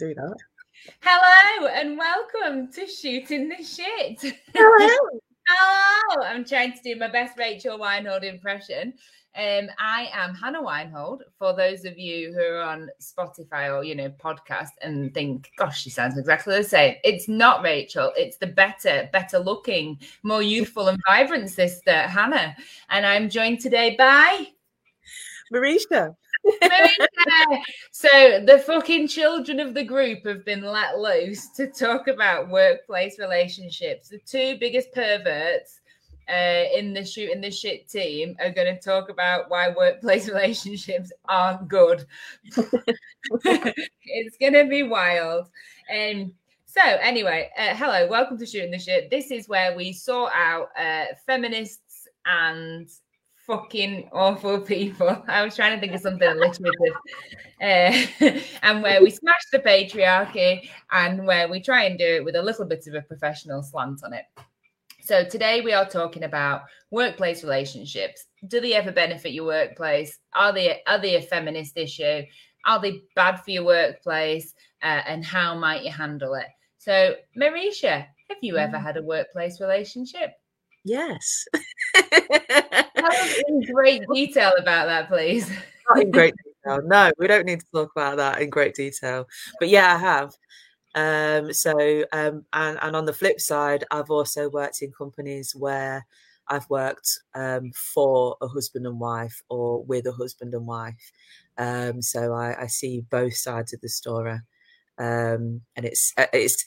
do 0.00 0.14
that. 0.14 0.36
Hello 1.02 1.66
and 1.66 1.98
welcome 1.98 2.72
to 2.72 2.86
Shooting 2.86 3.50
the 3.50 3.62
Shit. 3.62 4.34
Hello. 4.54 5.20
Hello. 5.46 6.22
I'm 6.24 6.42
trying 6.42 6.72
to 6.72 6.82
do 6.82 6.96
my 6.96 7.08
best 7.08 7.36
Rachel 7.36 7.78
Weinhold 7.78 8.24
impression. 8.24 8.94
Um, 9.36 9.68
I 9.78 10.08
am 10.14 10.34
Hannah 10.34 10.62
Weinhold. 10.62 11.24
For 11.38 11.54
those 11.54 11.84
of 11.84 11.98
you 11.98 12.32
who 12.32 12.40
are 12.40 12.62
on 12.62 12.88
Spotify 12.98 13.76
or 13.76 13.84
you 13.84 13.94
know 13.94 14.08
podcast 14.08 14.70
and 14.80 15.12
think, 15.12 15.50
"Gosh, 15.58 15.82
she 15.82 15.90
sounds 15.90 16.16
exactly 16.16 16.56
the 16.56 16.64
same," 16.64 16.96
it's 17.04 17.28
not 17.28 17.62
Rachel. 17.62 18.10
It's 18.16 18.38
the 18.38 18.46
better, 18.46 19.06
better 19.12 19.38
looking, 19.38 20.00
more 20.22 20.42
youthful 20.42 20.88
and 20.88 20.98
vibrant 21.06 21.50
sister 21.50 21.92
Hannah. 21.92 22.56
And 22.88 23.04
I'm 23.04 23.28
joined 23.28 23.60
today 23.60 23.96
by 23.96 24.46
Marisha. 25.52 26.16
So 27.92 28.08
the 28.46 28.62
fucking 28.66 29.08
children 29.08 29.60
of 29.60 29.74
the 29.74 29.84
group 29.84 30.24
have 30.26 30.44
been 30.44 30.62
let 30.62 30.98
loose 30.98 31.48
to 31.50 31.66
talk 31.66 32.08
about 32.08 32.48
workplace 32.48 33.18
relationships. 33.18 34.08
The 34.08 34.18
two 34.26 34.56
biggest 34.58 34.92
perverts 34.92 35.80
uh, 36.28 36.64
in 36.74 36.94
the 36.94 37.04
shoot 37.04 37.30
in 37.30 37.40
the 37.40 37.50
shit 37.50 37.88
team 37.88 38.36
are 38.40 38.50
going 38.50 38.74
to 38.74 38.80
talk 38.80 39.10
about 39.10 39.50
why 39.50 39.68
workplace 39.70 40.28
relationships 40.32 41.12
aren't 41.28 41.68
good. 41.68 42.06
it's 43.44 44.36
going 44.38 44.52
to 44.54 44.66
be 44.68 44.82
wild. 44.82 45.48
Um, 45.92 46.32
so 46.66 46.80
anyway, 46.84 47.50
uh, 47.58 47.74
hello, 47.74 48.06
welcome 48.06 48.38
to 48.38 48.46
shooting 48.46 48.70
the 48.70 48.78
shit. 48.78 49.10
This 49.10 49.30
is 49.30 49.48
where 49.48 49.76
we 49.76 49.92
sort 49.92 50.32
out 50.34 50.68
uh, 50.78 51.06
feminists 51.26 52.06
and 52.24 52.88
fucking 53.50 54.08
awful 54.12 54.60
people. 54.60 55.24
I 55.28 55.42
was 55.42 55.56
trying 55.56 55.74
to 55.74 55.80
think 55.80 55.92
of 55.92 56.00
something 56.00 56.28
alliterative. 56.28 56.94
Uh, 57.60 58.38
and 58.62 58.82
where 58.82 59.02
we 59.02 59.10
smash 59.10 59.42
the 59.52 59.58
patriarchy 59.58 60.68
and 60.92 61.26
where 61.26 61.48
we 61.48 61.60
try 61.60 61.84
and 61.84 61.98
do 61.98 62.04
it 62.04 62.24
with 62.24 62.36
a 62.36 62.42
little 62.42 62.64
bit 62.64 62.86
of 62.86 62.94
a 62.94 63.02
professional 63.02 63.62
slant 63.62 64.04
on 64.04 64.12
it. 64.12 64.24
So 65.02 65.24
today 65.24 65.62
we 65.62 65.72
are 65.72 65.88
talking 65.88 66.22
about 66.22 66.62
workplace 66.92 67.42
relationships. 67.42 68.26
Do 68.46 68.60
they 68.60 68.74
ever 68.74 68.92
benefit 68.92 69.32
your 69.32 69.46
workplace? 69.46 70.18
Are 70.34 70.52
they 70.52 70.82
are 70.86 71.00
they 71.00 71.16
a 71.16 71.22
feminist 71.22 71.76
issue? 71.76 72.22
Are 72.66 72.80
they 72.80 73.02
bad 73.16 73.40
for 73.40 73.50
your 73.50 73.64
workplace? 73.64 74.54
Uh, 74.82 75.02
and 75.06 75.24
how 75.24 75.58
might 75.58 75.82
you 75.82 75.90
handle 75.90 76.34
it? 76.34 76.46
So, 76.78 77.16
Marisha, 77.36 78.06
have 78.28 78.38
you 78.42 78.58
ever 78.58 78.76
mm. 78.76 78.82
had 78.82 78.96
a 78.96 79.02
workplace 79.02 79.60
relationship? 79.60 80.34
Yes. 80.84 81.46
in 83.48 83.60
great 83.62 84.02
detail 84.12 84.52
about 84.58 84.86
that, 84.86 85.08
please. 85.08 85.50
Not 85.88 86.02
in 86.02 86.10
great 86.10 86.34
detail. 86.44 86.80
No, 86.84 87.10
we 87.18 87.26
don't 87.26 87.46
need 87.46 87.60
to 87.60 87.66
talk 87.74 87.90
about 87.96 88.16
that 88.18 88.40
in 88.40 88.50
great 88.50 88.74
detail. 88.74 89.26
But 89.58 89.68
yeah, 89.68 89.94
I 89.94 89.98
have. 89.98 90.34
Um, 90.94 91.52
so, 91.52 92.04
um, 92.12 92.44
and, 92.52 92.78
and 92.82 92.96
on 92.96 93.04
the 93.04 93.12
flip 93.12 93.40
side, 93.40 93.84
I've 93.90 94.10
also 94.10 94.48
worked 94.50 94.82
in 94.82 94.92
companies 94.92 95.54
where 95.54 96.06
I've 96.50 96.68
worked 96.68 97.20
um, 97.34 97.70
for 97.72 98.36
a 98.42 98.48
husband 98.48 98.86
and 98.86 98.98
wife 98.98 99.40
or 99.48 99.84
with 99.84 100.06
a 100.06 100.12
husband 100.12 100.52
and 100.52 100.66
wife. 100.66 101.12
Um, 101.56 102.02
so 102.02 102.32
I, 102.34 102.62
I, 102.62 102.66
see 102.66 103.02
both 103.08 103.36
sides 103.36 103.72
of 103.72 103.80
the 103.80 103.88
story, 103.88 104.40
um, 104.98 105.60
and 105.76 105.84
it's 105.84 106.12
uh, 106.16 106.26
it's 106.32 106.64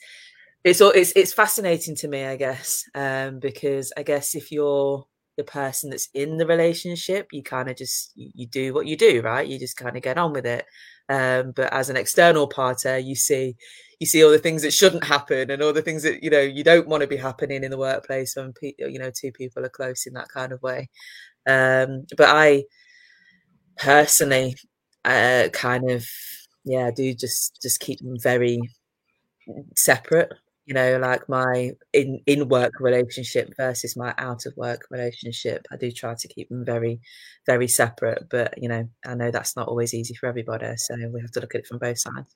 it's 0.62 0.80
it's 0.80 1.12
it's 1.16 1.32
fascinating 1.32 1.96
to 1.96 2.08
me, 2.08 2.24
I 2.24 2.36
guess, 2.36 2.84
um, 2.94 3.40
because 3.40 3.92
I 3.96 4.04
guess 4.04 4.36
if 4.36 4.52
you're 4.52 5.04
the 5.36 5.44
person 5.44 5.90
that's 5.90 6.08
in 6.14 6.36
the 6.38 6.46
relationship, 6.46 7.28
you 7.32 7.42
kind 7.42 7.68
of 7.70 7.76
just 7.76 8.12
you, 8.14 8.46
do 8.46 8.72
what 8.74 8.86
you 8.86 8.96
do, 8.96 9.20
right? 9.22 9.46
You 9.46 9.58
just 9.58 9.76
kind 9.76 9.96
of 9.96 10.02
get 10.02 10.18
on 10.18 10.32
with 10.32 10.46
it. 10.46 10.64
Um, 11.08 11.52
but 11.54 11.72
as 11.72 11.90
an 11.90 11.96
external 11.96 12.46
party, 12.48 13.00
you 13.00 13.14
see 13.14 13.56
you 14.00 14.06
see 14.06 14.24
all 14.24 14.30
the 14.30 14.38
things 14.38 14.62
that 14.62 14.72
shouldn't 14.72 15.04
happen 15.04 15.50
and 15.50 15.62
all 15.62 15.72
the 15.72 15.82
things 15.82 16.02
that 16.02 16.22
you 16.22 16.30
know 16.30 16.40
you 16.40 16.64
don't 16.64 16.88
want 16.88 17.02
to 17.02 17.06
be 17.06 17.16
happening 17.16 17.62
in 17.64 17.70
the 17.70 17.78
workplace 17.78 18.36
when 18.36 18.52
pe- 18.52 18.72
you 18.78 18.98
know 18.98 19.10
two 19.14 19.32
people 19.32 19.64
are 19.64 19.68
close 19.70 20.06
in 20.06 20.14
that 20.14 20.28
kind 20.28 20.52
of 20.52 20.62
way. 20.62 20.88
Um, 21.48 22.06
but 22.16 22.28
I 22.30 22.64
personally 23.76 24.56
uh, 25.04 25.48
kind 25.52 25.90
of 25.90 26.06
yeah 26.64 26.90
do 26.94 27.14
just 27.14 27.58
just 27.62 27.80
keep 27.80 27.98
them 28.00 28.16
very 28.20 28.58
separate 29.76 30.32
you 30.66 30.74
know 30.74 30.98
like 30.98 31.28
my 31.28 31.72
in 31.92 32.20
in 32.26 32.48
work 32.48 32.72
relationship 32.80 33.52
versus 33.56 33.96
my 33.96 34.14
out 34.18 34.46
of 34.46 34.56
work 34.56 34.86
relationship 34.90 35.66
i 35.70 35.76
do 35.76 35.90
try 35.90 36.14
to 36.14 36.28
keep 36.28 36.48
them 36.48 36.64
very 36.64 37.00
very 37.46 37.68
separate 37.68 38.26
but 38.30 38.54
you 38.56 38.68
know 38.68 38.88
i 39.06 39.14
know 39.14 39.30
that's 39.30 39.56
not 39.56 39.68
always 39.68 39.92
easy 39.92 40.14
for 40.14 40.26
everybody 40.26 40.74
so 40.76 40.94
we 41.12 41.20
have 41.20 41.30
to 41.30 41.40
look 41.40 41.54
at 41.54 41.60
it 41.60 41.66
from 41.66 41.78
both 41.78 41.98
sides. 41.98 42.34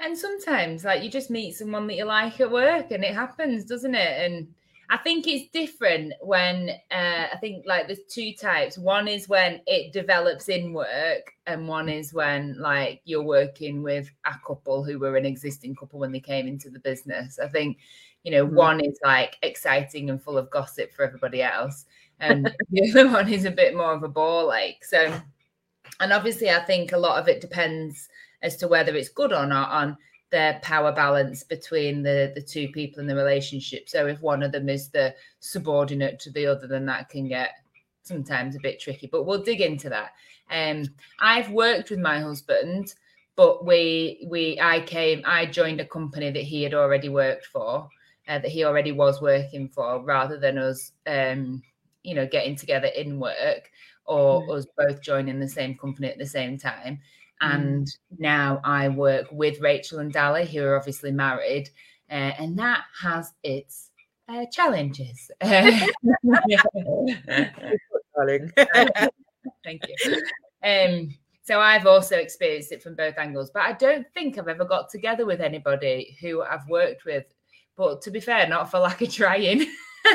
And 0.00 0.16
sometimes 0.16 0.84
like 0.84 1.02
you 1.02 1.10
just 1.10 1.30
meet 1.30 1.54
someone 1.54 1.86
that 1.86 1.96
you 1.96 2.04
like 2.04 2.40
at 2.40 2.50
work 2.50 2.90
and 2.90 3.04
it 3.04 3.14
happens 3.14 3.64
doesn't 3.64 3.94
it? 3.94 4.30
And 4.30 4.48
I 4.90 4.96
think 4.96 5.28
it's 5.28 5.48
different 5.52 6.14
when 6.20 6.70
uh, 6.90 7.26
I 7.32 7.36
think 7.40 7.64
like 7.64 7.86
there's 7.86 8.02
two 8.08 8.32
types. 8.34 8.76
One 8.76 9.06
is 9.06 9.28
when 9.28 9.60
it 9.68 9.92
develops 9.92 10.48
in 10.48 10.72
work, 10.72 11.32
and 11.46 11.68
one 11.68 11.88
is 11.88 12.12
when 12.12 12.60
like 12.60 13.00
you're 13.04 13.22
working 13.22 13.84
with 13.84 14.10
a 14.26 14.34
couple 14.44 14.82
who 14.82 14.98
were 14.98 15.16
an 15.16 15.24
existing 15.24 15.76
couple 15.76 16.00
when 16.00 16.10
they 16.10 16.18
came 16.18 16.48
into 16.48 16.70
the 16.70 16.80
business. 16.80 17.38
I 17.38 17.46
think 17.46 17.78
you 18.24 18.32
know 18.32 18.44
mm-hmm. 18.44 18.56
one 18.56 18.80
is 18.80 18.98
like 19.04 19.36
exciting 19.42 20.10
and 20.10 20.20
full 20.20 20.36
of 20.36 20.50
gossip 20.50 20.92
for 20.92 21.04
everybody 21.04 21.40
else, 21.40 21.86
and 22.18 22.52
the 22.70 22.90
other 22.90 23.08
one 23.08 23.32
is 23.32 23.44
a 23.44 23.50
bit 23.52 23.76
more 23.76 23.92
of 23.92 24.02
a 24.02 24.08
bore 24.08 24.42
like. 24.42 24.84
So, 24.84 25.16
and 26.00 26.12
obviously, 26.12 26.50
I 26.50 26.64
think 26.64 26.90
a 26.90 26.98
lot 26.98 27.20
of 27.20 27.28
it 27.28 27.40
depends 27.40 28.08
as 28.42 28.56
to 28.56 28.66
whether 28.66 28.96
it's 28.96 29.08
good 29.08 29.32
or 29.32 29.46
not 29.46 29.70
on 29.70 29.96
the 30.30 30.58
power 30.62 30.92
balance 30.92 31.42
between 31.42 32.02
the 32.02 32.32
the 32.34 32.42
two 32.42 32.68
people 32.68 33.00
in 33.00 33.06
the 33.06 33.14
relationship. 33.14 33.88
So 33.88 34.06
if 34.06 34.20
one 34.20 34.42
of 34.42 34.52
them 34.52 34.68
is 34.68 34.88
the 34.88 35.14
subordinate 35.40 36.18
to 36.20 36.30
the 36.30 36.46
other, 36.46 36.66
then 36.66 36.86
that 36.86 37.08
can 37.08 37.28
get 37.28 37.50
sometimes 38.02 38.56
a 38.56 38.60
bit 38.60 38.80
tricky. 38.80 39.08
But 39.10 39.24
we'll 39.24 39.42
dig 39.42 39.60
into 39.60 39.88
that. 39.90 40.12
Um, 40.50 40.84
I've 41.20 41.50
worked 41.50 41.90
with 41.90 42.00
my 42.00 42.20
husband, 42.20 42.94
but 43.36 43.64
we 43.64 44.26
we 44.28 44.58
I 44.60 44.80
came 44.80 45.22
I 45.24 45.46
joined 45.46 45.80
a 45.80 45.86
company 45.86 46.30
that 46.30 46.42
he 46.42 46.62
had 46.62 46.74
already 46.74 47.08
worked 47.08 47.46
for, 47.46 47.88
uh, 48.28 48.38
that 48.38 48.50
he 48.50 48.64
already 48.64 48.92
was 48.92 49.20
working 49.20 49.68
for, 49.68 50.02
rather 50.02 50.38
than 50.38 50.58
us, 50.58 50.92
um, 51.06 51.62
you 52.02 52.14
know, 52.14 52.26
getting 52.26 52.56
together 52.56 52.88
in 52.88 53.20
work 53.20 53.70
or 54.06 54.42
mm. 54.42 54.56
us 54.56 54.66
both 54.76 55.00
joining 55.02 55.38
the 55.38 55.48
same 55.48 55.76
company 55.76 56.08
at 56.08 56.18
the 56.18 56.26
same 56.26 56.58
time. 56.58 56.98
Mm. 57.42 57.54
And 57.54 57.88
now 58.18 58.60
I 58.64 58.88
work 58.88 59.26
with 59.30 59.60
Rachel 59.60 60.00
and 60.00 60.12
Dali, 60.12 60.46
who 60.46 60.62
are 60.62 60.76
obviously 60.76 61.12
married, 61.12 61.70
uh, 62.10 62.32
and 62.38 62.58
that 62.58 62.82
has 63.00 63.32
its 63.42 63.90
uh, 64.28 64.46
challenges. 64.52 65.30
Thank 69.64 69.82
you. 69.88 70.22
Um, 70.62 71.14
so 71.42 71.60
I've 71.60 71.86
also 71.86 72.16
experienced 72.16 72.70
it 72.72 72.82
from 72.82 72.94
both 72.94 73.18
angles, 73.18 73.50
but 73.52 73.62
I 73.62 73.72
don't 73.72 74.06
think 74.14 74.38
I've 74.38 74.48
ever 74.48 74.64
got 74.64 74.90
together 74.90 75.26
with 75.26 75.40
anybody 75.40 76.16
who 76.20 76.42
I've 76.42 76.68
worked 76.68 77.04
with. 77.04 77.24
But 77.76 78.02
to 78.02 78.10
be 78.10 78.20
fair, 78.20 78.46
not 78.46 78.70
for 78.70 78.78
lack 78.78 79.00
of 79.02 79.12
trying. 79.12 79.66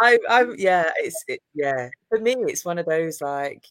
I, 0.00 0.18
I'm 0.28 0.54
yeah, 0.56 0.90
it's 0.96 1.22
it, 1.28 1.40
yeah. 1.54 1.88
For 2.08 2.18
me, 2.18 2.36
it's 2.38 2.64
one 2.64 2.78
of 2.78 2.86
those 2.86 3.20
like 3.20 3.64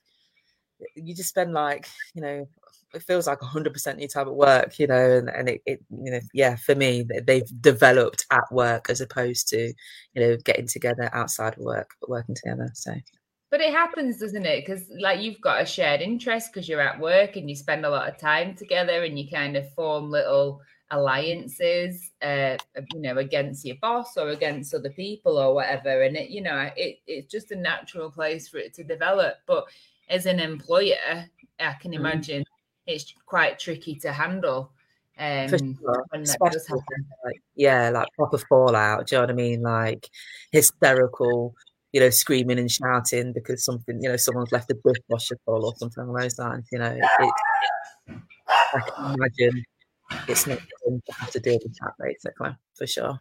you 0.95 1.15
just 1.15 1.29
spend 1.29 1.53
like 1.53 1.87
you 2.13 2.21
know 2.21 2.47
it 2.93 3.03
feels 3.03 3.27
like 3.27 3.39
100% 3.39 3.93
of 3.93 3.99
your 3.99 4.07
time 4.07 4.27
at 4.27 4.35
work 4.35 4.79
you 4.79 4.87
know 4.87 5.17
and, 5.17 5.29
and 5.29 5.49
it, 5.49 5.61
it 5.65 5.79
you 5.89 6.11
know 6.11 6.19
yeah 6.33 6.55
for 6.55 6.75
me 6.75 7.05
they've 7.25 7.61
developed 7.61 8.25
at 8.31 8.51
work 8.51 8.89
as 8.89 9.01
opposed 9.01 9.47
to 9.47 9.73
you 10.13 10.21
know 10.21 10.37
getting 10.43 10.67
together 10.67 11.09
outside 11.13 11.53
of 11.53 11.59
work 11.59 11.91
but 11.99 12.09
working 12.09 12.35
together 12.35 12.69
so. 12.73 12.93
But 13.51 13.61
it 13.61 13.73
happens 13.73 14.19
doesn't 14.19 14.45
it? 14.45 14.63
Because 14.63 14.83
like 14.99 15.21
you've 15.21 15.41
got 15.41 15.61
a 15.61 15.65
shared 15.65 16.01
interest 16.01 16.53
because 16.53 16.69
you're 16.69 16.81
at 16.81 16.99
work 16.99 17.35
and 17.35 17.49
you 17.49 17.55
spend 17.55 17.83
a 17.83 17.89
lot 17.89 18.07
of 18.07 18.19
time 18.19 18.55
together 18.55 19.03
and 19.03 19.17
you 19.17 19.27
kind 19.27 19.57
of 19.57 19.71
form 19.73 20.11
little 20.11 20.61
alliances 20.91 22.11
uh 22.23 22.57
you 22.93 23.01
know 23.01 23.17
against 23.17 23.63
your 23.63 23.75
boss 23.79 24.17
or 24.17 24.29
against 24.29 24.73
other 24.73 24.89
people 24.89 25.37
or 25.37 25.53
whatever 25.53 26.01
and 26.01 26.17
it 26.17 26.31
you 26.31 26.41
know 26.41 26.69
it, 26.75 26.97
it's 27.05 27.31
just 27.31 27.51
a 27.51 27.55
natural 27.55 28.09
place 28.09 28.47
for 28.47 28.57
it 28.57 28.73
to 28.73 28.83
develop 28.83 29.35
but 29.45 29.65
as 30.09 30.25
an 30.25 30.39
employer, 30.39 30.95
I 31.59 31.73
can 31.73 31.91
mm-hmm. 31.91 31.99
imagine 31.99 32.41
mm. 32.41 32.45
it's 32.87 33.13
quite 33.25 33.59
tricky 33.59 33.95
to 33.95 34.11
handle. 34.11 34.71
Um, 35.17 35.49
sure. 35.49 35.59
like, 37.25 37.41
yeah, 37.55 37.89
like 37.89 38.07
proper 38.15 38.37
fallout. 38.37 39.07
Do 39.07 39.15
you 39.15 39.17
know 39.17 39.23
what 39.23 39.31
I 39.31 39.33
mean? 39.33 39.61
Like 39.61 40.09
hysterical, 40.51 41.53
you 41.91 41.99
know, 41.99 42.09
screaming 42.09 42.57
and 42.57 42.71
shouting 42.71 43.33
because 43.33 43.65
something, 43.65 44.01
you 44.01 44.09
know, 44.09 44.15
someone's 44.15 44.53
left 44.53 44.71
a 44.71 44.75
dishwasher 44.75 45.37
full 45.45 45.65
or 45.65 45.73
something 45.75 46.03
along 46.03 46.21
those 46.21 46.39
lines. 46.39 46.67
You 46.71 46.79
know, 46.79 46.97
it, 46.97 47.33
I 48.47 48.79
can 48.79 49.15
imagine 49.15 49.65
it's 50.27 50.47
not 50.47 50.59
fun 50.59 51.01
to 51.05 51.13
have 51.13 51.31
to 51.31 51.39
deal 51.39 51.59
with 51.61 51.75
that, 51.81 51.93
basically, 51.99 52.55
for 52.75 52.87
sure. 52.87 53.19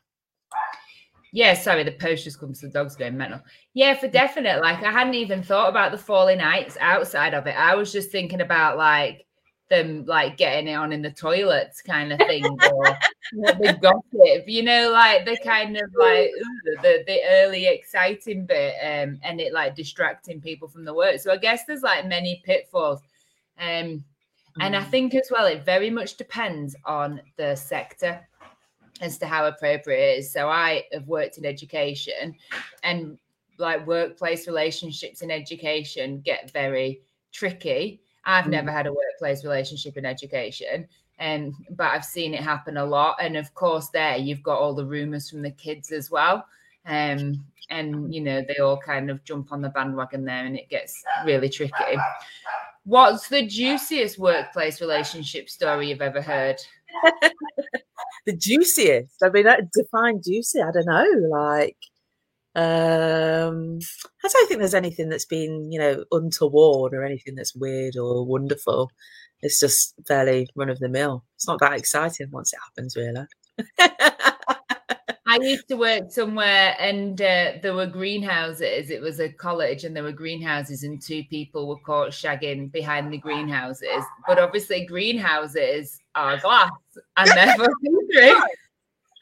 Yeah, 1.33 1.55
sorry, 1.55 1.85
the 1.85 1.93
post 1.93 2.25
just 2.25 2.41
comes 2.41 2.61
to 2.61 2.67
the 2.67 2.73
dogs 2.73 2.97
going 2.97 3.17
mental. 3.17 3.41
Yeah, 3.75 3.95
for 3.95 4.09
definite. 4.09 4.61
Like 4.61 4.83
I 4.83 4.91
hadn't 4.91 5.15
even 5.15 5.43
thought 5.43 5.69
about 5.69 5.93
the 5.93 5.99
falling 5.99 6.39
nights 6.39 6.77
outside 6.81 7.35
of 7.35 7.47
it. 7.47 7.55
I 7.59 7.75
was 7.75 7.93
just 7.93 8.11
thinking 8.11 8.41
about 8.41 8.79
like 8.79 9.27
them 9.69 10.05
like 10.07 10.37
getting 10.37 10.69
it 10.69 10.75
on 10.75 10.93
in 10.93 11.03
the 11.03 11.11
toilets 11.11 11.83
kind 11.83 12.13
of 12.13 12.19
thing 12.19 12.45
or 12.45 12.59
the 13.33 13.79
gossip 13.81 14.45
you 14.47 14.63
know 14.63 14.91
like 14.91 15.25
the 15.25 15.39
kind 15.45 15.77
of 15.77 15.91
like 15.99 16.31
the, 16.83 17.05
the 17.07 17.21
early 17.31 17.67
exciting 17.67 18.47
bit 18.47 18.75
um 18.83 19.19
and 19.23 19.41
it 19.41 19.53
like 19.53 19.77
distracting 19.77 20.41
people 20.41 20.69
from 20.69 20.85
the 20.85 20.95
work 20.95 21.21
so 21.21 21.31
i 21.31 21.37
guess 21.37 21.65
there's 21.67 21.83
like 21.83 22.07
many 22.07 22.41
pitfalls 22.45 23.01
um 23.61 24.03
and 24.61 24.75
i 24.75 24.81
mm. 24.81 24.91
think 24.91 25.15
as 25.15 25.29
well 25.31 25.47
it 25.47 25.65
very 25.65 25.91
much 25.91 26.17
depends 26.17 26.75
on 26.85 27.21
the 27.37 27.55
sector 27.55 28.27
as 29.01 29.19
to 29.19 29.27
how 29.27 29.47
appropriate 29.47 30.15
it 30.15 30.19
is 30.19 30.33
so 30.33 30.49
i 30.49 30.83
have 30.93 31.07
worked 31.07 31.39
in 31.39 31.45
education 31.45 32.35
and 32.83 33.19
like 33.59 33.87
workplace 33.87 34.47
relationships 34.47 35.23
in 35.23 35.31
education 35.31 36.21
get 36.21 36.51
very 36.53 37.01
tricky 37.33 38.01
I've 38.29 38.45
mm. 38.45 38.51
never 38.51 38.71
had 38.71 38.87
a 38.87 38.93
workplace 38.93 39.43
relationship 39.43 39.97
in 39.97 40.05
education. 40.05 40.87
Um, 41.19 41.57
but 41.71 41.89
I've 41.89 42.05
seen 42.05 42.35
it 42.35 42.41
happen 42.41 42.77
a 42.77 42.85
lot. 42.85 43.17
And 43.21 43.37
of 43.37 43.53
course, 43.55 43.89
there 43.89 44.17
you've 44.17 44.43
got 44.43 44.59
all 44.59 44.75
the 44.75 44.85
rumors 44.85 45.29
from 45.29 45.43
the 45.43 45.51
kids 45.51 45.91
as 45.91 46.11
well. 46.11 46.47
Um, 46.87 47.45
and 47.71 48.15
you 48.15 48.21
know, 48.21 48.45
they 48.47 48.59
all 48.59 48.79
kind 48.79 49.11
of 49.11 49.25
jump 49.25 49.51
on 49.51 49.61
the 49.61 49.71
bandwagon 49.71 50.25
there 50.25 50.45
and 50.45 50.57
it 50.57 50.69
gets 50.69 51.03
really 51.25 51.49
tricky. 51.49 51.99
What's 52.85 53.29
the 53.29 53.47
juiciest 53.47 54.19
workplace 54.19 54.81
relationship 54.81 55.51
story 55.51 55.89
you've 55.89 56.01
ever 56.01 56.23
heard? 56.23 56.61
the 58.29 58.37
juiciest. 58.37 59.17
I 59.25 59.31
mean, 59.31 59.47
define 59.73 60.21
juicy. 60.23 60.61
I 60.61 60.71
don't 60.71 60.85
know. 60.87 61.29
Like, 61.31 61.79
um, 62.55 63.79
I 64.23 64.29
don't 64.29 64.49
think 64.49 64.61
there's 64.61 64.75
anything 64.75 65.09
that's 65.09 65.25
been, 65.25 65.73
you 65.73 65.79
know, 65.79 66.05
untoward 66.13 66.93
or 66.93 67.05
anything 67.05 67.37
that's 67.37 67.57
weird 67.57 67.97
or 67.97 68.27
wonderful. 68.27 68.91
It's 69.41 69.59
just 69.59 69.95
fairly 70.07 70.47
run 70.55 70.69
of 70.69 70.79
the 70.79 70.91
mill. 70.91 71.25
It's 71.37 71.49
not 71.49 71.61
that 71.61 71.79
exciting 71.79 72.29
once 72.31 72.53
it 72.53 72.59
happens, 72.63 72.97
really. 72.97 73.25
I 75.41 75.45
used 75.45 75.69
to 75.69 75.77
work 75.77 76.11
somewhere 76.11 76.77
and 76.79 77.21
uh, 77.21 77.53
there 77.63 77.75
were 77.75 77.87
greenhouses. 77.87 78.91
It 78.91 79.01
was 79.01 79.21
a 79.21 79.29
college 79.29 79.85
and 79.85 79.95
there 79.95 80.03
were 80.03 80.13
greenhouses, 80.13 80.83
and 80.83 81.01
two 81.01 81.25
people 81.25 81.69
were 81.69 81.79
caught 81.79 82.11
shagging 82.11 82.71
behind 82.73 83.13
the 83.13 83.19
greenhouses. 83.19 84.03
But 84.27 84.39
obviously, 84.39 84.87
greenhouses 84.87 86.01
are 86.15 86.39
glass 86.39 86.71
and 87.17 87.31
therefore 87.31 87.69
see 88.13 88.39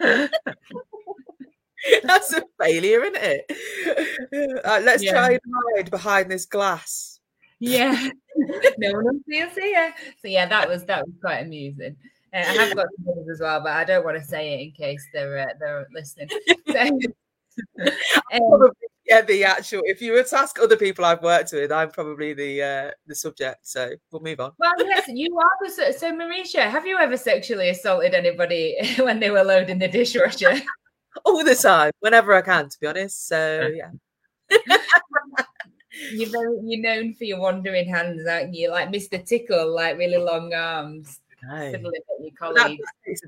That's 2.02 2.32
a 2.32 2.42
failure, 2.60 3.04
isn't 3.04 3.16
it? 3.16 4.62
Uh, 4.64 4.80
let's 4.82 5.02
yeah. 5.02 5.12
try 5.12 5.30
and 5.32 5.40
hide 5.76 5.90
behind 5.90 6.30
this 6.30 6.46
glass. 6.46 7.20
Yeah, 7.58 8.10
no 8.78 8.92
one 8.92 9.04
will 9.04 9.20
see 9.28 9.40
us 9.40 9.54
here. 9.54 9.94
So 10.20 10.28
yeah, 10.28 10.46
that 10.46 10.68
was 10.68 10.84
that 10.84 11.06
was 11.06 11.14
quite 11.20 11.38
amusing. 11.38 11.96
Uh, 12.36 12.40
I 12.40 12.64
have 12.64 12.76
got 12.76 12.86
some 13.04 13.24
as 13.32 13.40
well, 13.40 13.60
but 13.60 13.72
I 13.72 13.84
don't 13.84 14.04
want 14.04 14.18
to 14.18 14.24
say 14.24 14.54
it 14.54 14.60
in 14.66 14.72
case 14.72 15.06
they're 15.12 15.38
uh, 15.38 15.52
they're 15.58 15.86
listening. 15.92 16.28
So, 18.34 18.34
um, 18.34 18.70
yeah, 19.06 19.22
the 19.22 19.44
actual. 19.44 19.80
If 19.86 20.02
you 20.02 20.12
were 20.12 20.24
to 20.24 20.38
ask 20.38 20.58
other 20.60 20.76
people 20.76 21.06
I've 21.06 21.22
worked 21.22 21.52
with, 21.52 21.72
I'm 21.72 21.90
probably 21.90 22.34
the 22.34 22.62
uh, 22.62 22.90
the 23.06 23.14
subject. 23.14 23.66
So 23.66 23.92
we'll 24.10 24.20
move 24.20 24.40
on. 24.40 24.52
Well, 24.58 24.74
yes, 24.80 25.04
you 25.08 25.38
are 25.38 25.50
the. 25.66 25.94
So, 25.96 26.12
Marisha, 26.12 26.68
have 26.68 26.86
you 26.86 26.98
ever 26.98 27.16
sexually 27.16 27.70
assaulted 27.70 28.12
anybody 28.12 28.76
when 28.98 29.20
they 29.20 29.30
were 29.30 29.42
loading 29.42 29.78
the 29.78 29.88
dishwasher? 29.88 30.60
all 31.24 31.44
the 31.44 31.54
time, 31.54 31.92
whenever 32.00 32.34
I 32.34 32.42
can, 32.42 32.68
to 32.68 32.80
be 32.80 32.86
honest. 32.86 33.26
So 33.26 33.70
yeah. 33.74 33.90
you're 36.12 36.30
very, 36.30 36.56
you're 36.64 36.82
known 36.82 37.14
for 37.14 37.24
your 37.24 37.40
wandering 37.40 37.88
hands, 37.88 38.26
aren't 38.26 38.54
you? 38.54 38.70
Like 38.70 38.90
Mr. 38.90 39.24
Tickle, 39.24 39.74
like 39.74 39.98
really 39.98 40.18
long 40.18 40.52
arms. 40.52 41.20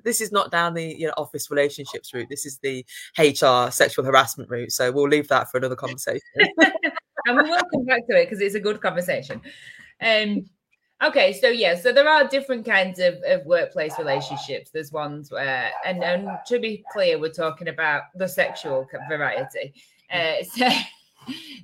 This 0.04 0.20
is 0.20 0.32
not 0.32 0.50
down 0.50 0.74
the 0.74 0.84
you 0.84 1.06
know, 1.06 1.14
office 1.16 1.50
relationships 1.50 2.12
route. 2.12 2.28
This 2.28 2.46
is 2.46 2.58
the 2.58 2.84
HR 3.18 3.70
sexual 3.70 4.04
harassment 4.04 4.50
route. 4.50 4.72
So 4.72 4.90
we'll 4.92 5.08
leave 5.08 5.28
that 5.28 5.50
for 5.50 5.58
another 5.58 5.76
conversation. 5.76 6.20
and 6.36 7.36
we 7.36 7.42
will 7.42 7.62
come 7.72 7.84
back 7.84 8.06
to 8.08 8.16
it 8.16 8.24
because 8.24 8.40
it's 8.40 8.54
a 8.54 8.60
good 8.60 8.80
conversation. 8.80 9.40
Um, 10.00 10.46
Okay, 11.00 11.32
so 11.32 11.46
yeah, 11.46 11.76
so 11.76 11.92
there 11.92 12.08
are 12.08 12.26
different 12.26 12.66
kinds 12.66 12.98
of, 12.98 13.14
of 13.24 13.46
workplace 13.46 13.96
relationships. 14.00 14.72
There's 14.72 14.90
ones 14.90 15.30
where, 15.30 15.70
and, 15.86 16.02
and 16.02 16.28
to 16.46 16.58
be 16.58 16.84
clear, 16.92 17.20
we're 17.20 17.32
talking 17.32 17.68
about 17.68 18.02
the 18.16 18.26
sexual 18.26 18.84
variety. 19.08 19.74
Uh, 20.12 20.42
so, 20.42 20.68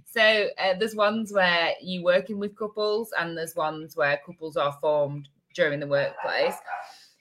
so 0.06 0.46
uh, 0.56 0.74
there's 0.78 0.94
ones 0.94 1.32
where 1.32 1.72
you're 1.82 2.04
working 2.04 2.38
with 2.38 2.56
couples, 2.56 3.12
and 3.18 3.36
there's 3.36 3.56
ones 3.56 3.96
where 3.96 4.20
couples 4.24 4.56
are 4.56 4.76
formed 4.80 5.28
during 5.54 5.80
the 5.80 5.86
workplace. 5.86 6.54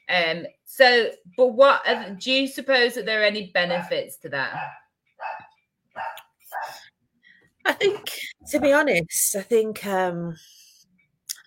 Um, 0.09 0.45
so, 0.65 1.09
but 1.37 1.47
what 1.47 1.81
do 2.19 2.31
you 2.31 2.47
suppose 2.47 2.95
that 2.95 3.05
there 3.05 3.21
are 3.21 3.25
any 3.25 3.51
benefits 3.53 4.17
to 4.17 4.29
that? 4.29 4.55
I 7.65 7.71
think, 7.73 8.11
to 8.49 8.59
be 8.59 8.73
honest, 8.73 9.35
I 9.35 9.41
think 9.41 9.85
um, 9.85 10.35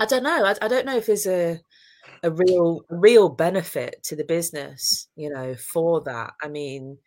I 0.01 0.07
don't 0.07 0.23
know. 0.23 0.45
I, 0.45 0.55
I 0.63 0.69
don't 0.69 0.87
know 0.87 0.97
if 0.97 1.07
there's 1.07 1.27
a 1.27 1.61
a 2.23 2.31
real 2.31 2.81
real 2.89 3.29
benefit 3.29 4.03
to 4.05 4.17
the 4.17 4.25
business, 4.25 5.09
you 5.17 5.31
know, 5.31 5.55
for 5.57 6.01
that. 6.03 6.33
I 6.43 6.49
mean, 6.49 6.99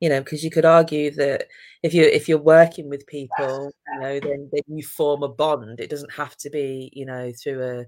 you 0.00 0.08
know, 0.08 0.20
because 0.20 0.44
you 0.44 0.50
could 0.50 0.64
argue 0.64 1.10
that 1.12 1.46
if 1.82 1.94
you 1.94 2.02
if 2.04 2.28
you're 2.28 2.38
working 2.38 2.88
with 2.88 3.06
people, 3.06 3.72
you 3.94 4.00
know, 4.00 4.20
then 4.20 4.48
then 4.52 4.62
you 4.66 4.82
form 4.82 5.22
a 5.22 5.28
bond. 5.28 5.80
It 5.80 5.90
doesn't 5.90 6.12
have 6.12 6.36
to 6.38 6.50
be, 6.50 6.90
you 6.94 7.06
know, 7.06 7.32
through 7.42 7.62
a 7.62 7.84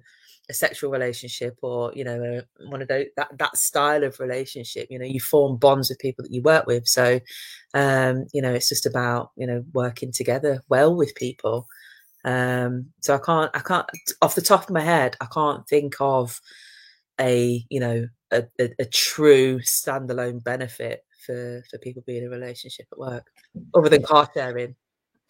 a 0.50 0.54
sexual 0.54 0.90
relationship 0.90 1.56
or 1.62 1.92
you 1.94 2.04
know 2.04 2.42
one 2.68 2.82
of 2.82 2.88
those 2.88 3.06
that 3.16 3.30
that 3.38 3.56
style 3.56 4.04
of 4.04 4.20
relationship 4.20 4.88
you 4.90 4.98
know 4.98 5.06
you 5.06 5.20
form 5.20 5.56
bonds 5.56 5.88
with 5.88 5.98
people 5.98 6.22
that 6.22 6.32
you 6.32 6.42
work 6.42 6.66
with. 6.66 6.86
So 6.86 7.20
um 7.74 8.26
you 8.34 8.42
know 8.42 8.52
it's 8.52 8.68
just 8.68 8.84
about 8.84 9.30
you 9.36 9.46
know 9.46 9.64
working 9.72 10.12
together 10.12 10.62
well 10.68 10.94
with 10.94 11.14
people. 11.14 11.66
Um, 12.22 12.88
so 13.00 13.14
I 13.14 13.18
can't, 13.18 13.50
I 13.54 13.60
can't, 13.60 13.86
off 14.20 14.34
the 14.34 14.42
top 14.42 14.64
of 14.64 14.70
my 14.70 14.82
head, 14.82 15.16
I 15.22 15.26
can't 15.32 15.66
think 15.66 15.94
of 16.00 16.38
a, 17.18 17.64
you 17.70 17.80
know, 17.80 18.08
a, 18.30 18.44
a, 18.60 18.68
a 18.80 18.84
true 18.84 19.60
standalone 19.60 20.44
benefit 20.44 21.04
for 21.24 21.62
for 21.70 21.78
people 21.78 22.02
being 22.06 22.22
in 22.22 22.28
a 22.28 22.30
relationship 22.30 22.86
at 22.92 22.98
work, 22.98 23.26
other 23.74 23.88
than 23.88 24.02
car 24.02 24.28
sharing. 24.34 24.74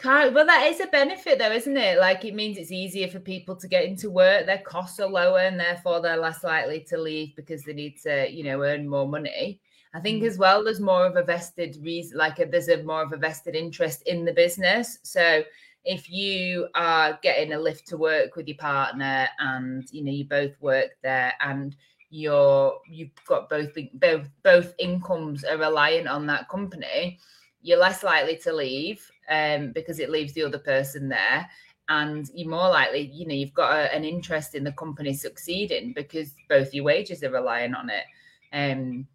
Well, 0.04 0.46
that 0.46 0.66
is 0.66 0.80
a 0.80 0.86
benefit, 0.86 1.38
though, 1.38 1.52
isn't 1.52 1.76
it? 1.76 1.98
Like 1.98 2.24
it 2.24 2.34
means 2.34 2.56
it's 2.56 2.72
easier 2.72 3.08
for 3.08 3.20
people 3.20 3.54
to 3.56 3.68
get 3.68 3.84
into 3.84 4.10
work. 4.10 4.46
Their 4.46 4.58
costs 4.58 4.98
are 5.00 5.08
lower, 5.08 5.40
and 5.40 5.60
therefore 5.60 6.00
they're 6.00 6.16
less 6.16 6.42
likely 6.42 6.80
to 6.88 6.98
leave 6.98 7.36
because 7.36 7.64
they 7.64 7.74
need 7.74 7.98
to, 8.02 8.30
you 8.30 8.44
know, 8.44 8.62
earn 8.62 8.88
more 8.88 9.08
money. 9.08 9.60
I 9.92 10.00
think 10.00 10.22
mm. 10.22 10.26
as 10.26 10.38
well, 10.38 10.64
there's 10.64 10.80
more 10.80 11.06
of 11.06 11.16
a 11.16 11.22
vested 11.22 11.76
reason, 11.82 12.16
like 12.16 12.38
a, 12.38 12.46
there's 12.46 12.68
a 12.68 12.82
more 12.82 13.02
of 13.02 13.12
a 13.12 13.16
vested 13.16 13.54
interest 13.54 14.02
in 14.06 14.24
the 14.24 14.32
business. 14.32 14.98
So 15.02 15.42
if 15.84 16.10
you 16.10 16.68
are 16.74 17.18
getting 17.22 17.52
a 17.52 17.58
lift 17.58 17.86
to 17.88 17.96
work 17.96 18.36
with 18.36 18.46
your 18.46 18.56
partner 18.58 19.28
and 19.38 19.90
you 19.92 20.04
know 20.04 20.12
you 20.12 20.24
both 20.24 20.52
work 20.60 20.90
there 21.02 21.32
and 21.40 21.74
you're 22.10 22.78
you've 22.88 23.10
got 23.26 23.48
both 23.48 23.70
both 23.94 24.28
both 24.42 24.74
incomes 24.78 25.44
are 25.44 25.56
reliant 25.56 26.08
on 26.08 26.26
that 26.26 26.48
company 26.48 27.18
you're 27.62 27.78
less 27.78 28.02
likely 28.02 28.36
to 28.36 28.52
leave 28.52 29.10
um, 29.28 29.72
because 29.72 29.98
it 29.98 30.10
leaves 30.10 30.32
the 30.32 30.42
other 30.42 30.58
person 30.58 31.08
there 31.08 31.48
and 31.88 32.30
you're 32.34 32.50
more 32.50 32.70
likely 32.70 33.10
you 33.12 33.26
know 33.26 33.34
you've 33.34 33.54
got 33.54 33.72
a, 33.72 33.94
an 33.94 34.04
interest 34.04 34.54
in 34.54 34.64
the 34.64 34.72
company 34.72 35.12
succeeding 35.12 35.92
because 35.92 36.34
both 36.48 36.72
your 36.72 36.84
wages 36.84 37.22
are 37.22 37.30
relying 37.30 37.74
on 37.74 37.90
it 37.90 38.04
um, 38.52 39.06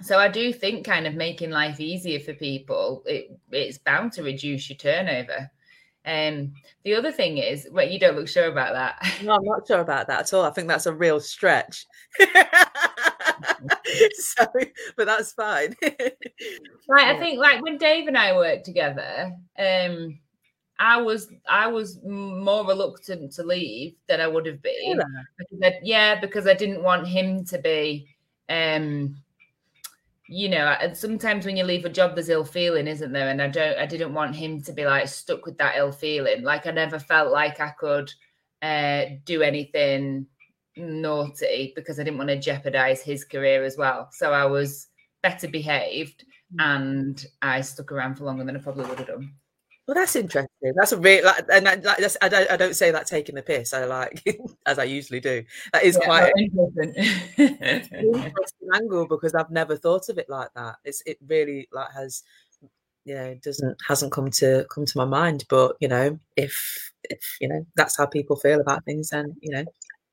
so 0.00 0.18
I 0.18 0.28
do 0.28 0.52
think 0.52 0.86
kind 0.86 1.06
of 1.06 1.14
making 1.14 1.50
life 1.50 1.78
easier 1.78 2.18
for 2.18 2.32
people, 2.32 3.02
it, 3.06 3.38
it's 3.50 3.78
bound 3.78 4.12
to 4.12 4.22
reduce 4.22 4.68
your 4.68 4.76
turnover. 4.76 5.50
Um, 6.04 6.54
the 6.84 6.94
other 6.94 7.12
thing 7.12 7.38
is, 7.38 7.68
well, 7.70 7.86
you 7.86 7.98
don't 7.98 8.16
look 8.16 8.28
sure 8.28 8.46
about 8.46 8.72
that. 8.72 9.22
No, 9.22 9.34
I'm 9.34 9.44
not 9.44 9.66
sure 9.66 9.80
about 9.80 10.08
that 10.08 10.20
at 10.20 10.34
all. 10.34 10.44
I 10.44 10.50
think 10.50 10.66
that's 10.66 10.86
a 10.86 10.92
real 10.92 11.20
stretch. 11.20 11.86
so, 14.14 14.46
but 14.96 15.06
that's 15.06 15.32
fine. 15.32 15.74
right, 16.88 17.16
I 17.16 17.18
think 17.18 17.38
like 17.38 17.62
when 17.62 17.78
Dave 17.78 18.08
and 18.08 18.18
I 18.18 18.34
worked 18.34 18.64
together, 18.64 19.32
um, 19.58 20.18
I 20.78 21.00
was 21.00 21.28
I 21.48 21.68
was 21.68 22.00
more 22.04 22.66
reluctant 22.66 23.32
to 23.32 23.44
leave 23.44 23.94
than 24.08 24.20
I 24.20 24.26
would 24.26 24.46
have 24.46 24.62
been. 24.62 24.98
Yeah, 24.98 25.04
because 25.38 25.58
I, 25.62 25.78
yeah, 25.82 26.20
because 26.20 26.46
I 26.46 26.54
didn't 26.54 26.82
want 26.82 27.06
him 27.06 27.44
to 27.46 27.58
be 27.58 28.08
um 28.48 29.16
you 30.28 30.48
know, 30.48 30.74
and 30.80 30.96
sometimes 30.96 31.44
when 31.44 31.58
you 31.58 31.64
leave 31.64 31.84
a 31.84 31.90
job, 31.90 32.14
there's 32.14 32.30
ill 32.30 32.44
feeling, 32.44 32.86
isn't 32.86 33.12
there? 33.12 33.28
And 33.28 33.42
I 33.42 33.48
don't, 33.48 33.78
I 33.78 33.84
didn't 33.84 34.14
want 34.14 34.34
him 34.34 34.62
to 34.62 34.72
be 34.72 34.86
like 34.86 35.06
stuck 35.08 35.44
with 35.44 35.58
that 35.58 35.76
ill 35.76 35.92
feeling. 35.92 36.42
Like 36.42 36.66
I 36.66 36.70
never 36.70 36.98
felt 36.98 37.30
like 37.30 37.60
I 37.60 37.68
could 37.70 38.10
uh, 38.62 39.04
do 39.26 39.42
anything 39.42 40.26
naughty 40.76 41.72
because 41.76 41.98
I 41.98 42.04
didn't 42.04 42.18
want 42.18 42.30
to 42.30 42.38
jeopardize 42.38 43.02
his 43.02 43.24
career 43.24 43.64
as 43.64 43.76
well. 43.76 44.08
So 44.12 44.32
I 44.32 44.44
was 44.44 44.88
better 45.22 45.48
behaved 45.48 46.24
mm. 46.54 46.64
and 46.64 47.26
I 47.40 47.60
stuck 47.60 47.92
around 47.92 48.16
for 48.16 48.24
longer 48.24 48.44
than 48.44 48.56
I 48.56 48.60
probably 48.60 48.86
would 48.86 48.98
have 48.98 49.08
done. 49.08 49.32
Well, 49.86 49.96
that's 49.96 50.14
interesting. 50.14 50.72
That's 50.76 50.92
a 50.92 50.98
real, 50.98 51.24
like, 51.24 51.44
and 51.52 51.66
that, 51.66 51.82
that's, 51.82 52.16
I 52.22 52.28
don't, 52.28 52.50
I 52.50 52.56
don't 52.56 52.76
say 52.76 52.92
that 52.92 53.08
taking 53.08 53.34
the 53.34 53.42
piss. 53.42 53.74
I 53.74 53.84
like, 53.84 54.22
as 54.66 54.78
I 54.78 54.84
usually 54.84 55.18
do. 55.18 55.42
That 55.72 55.82
is 55.82 55.98
yeah, 56.00 56.06
quite 56.06 56.32
interesting. 56.38 56.94
interesting 57.36 58.68
angle 58.74 59.08
because 59.08 59.34
I've 59.34 59.50
never 59.50 59.76
thought 59.76 60.08
of 60.08 60.18
it 60.18 60.28
like 60.28 60.50
that. 60.54 60.76
It's, 60.84 61.02
it 61.04 61.18
really 61.26 61.68
like 61.72 61.90
has, 61.92 62.22
you 63.04 63.14
know, 63.16 63.34
doesn't 63.42 63.76
hasn't 63.88 64.12
come 64.12 64.30
to 64.30 64.64
come 64.72 64.86
to 64.86 64.98
my 64.98 65.04
mind. 65.04 65.44
But 65.48 65.76
you 65.80 65.88
know, 65.88 66.18
if 66.36 66.92
if 67.10 67.36
you 67.40 67.48
know 67.48 67.66
that's 67.74 67.96
how 67.96 68.06
people 68.06 68.36
feel 68.36 68.60
about 68.60 68.84
things, 68.84 69.10
then 69.10 69.34
you 69.40 69.50
know, 69.50 69.64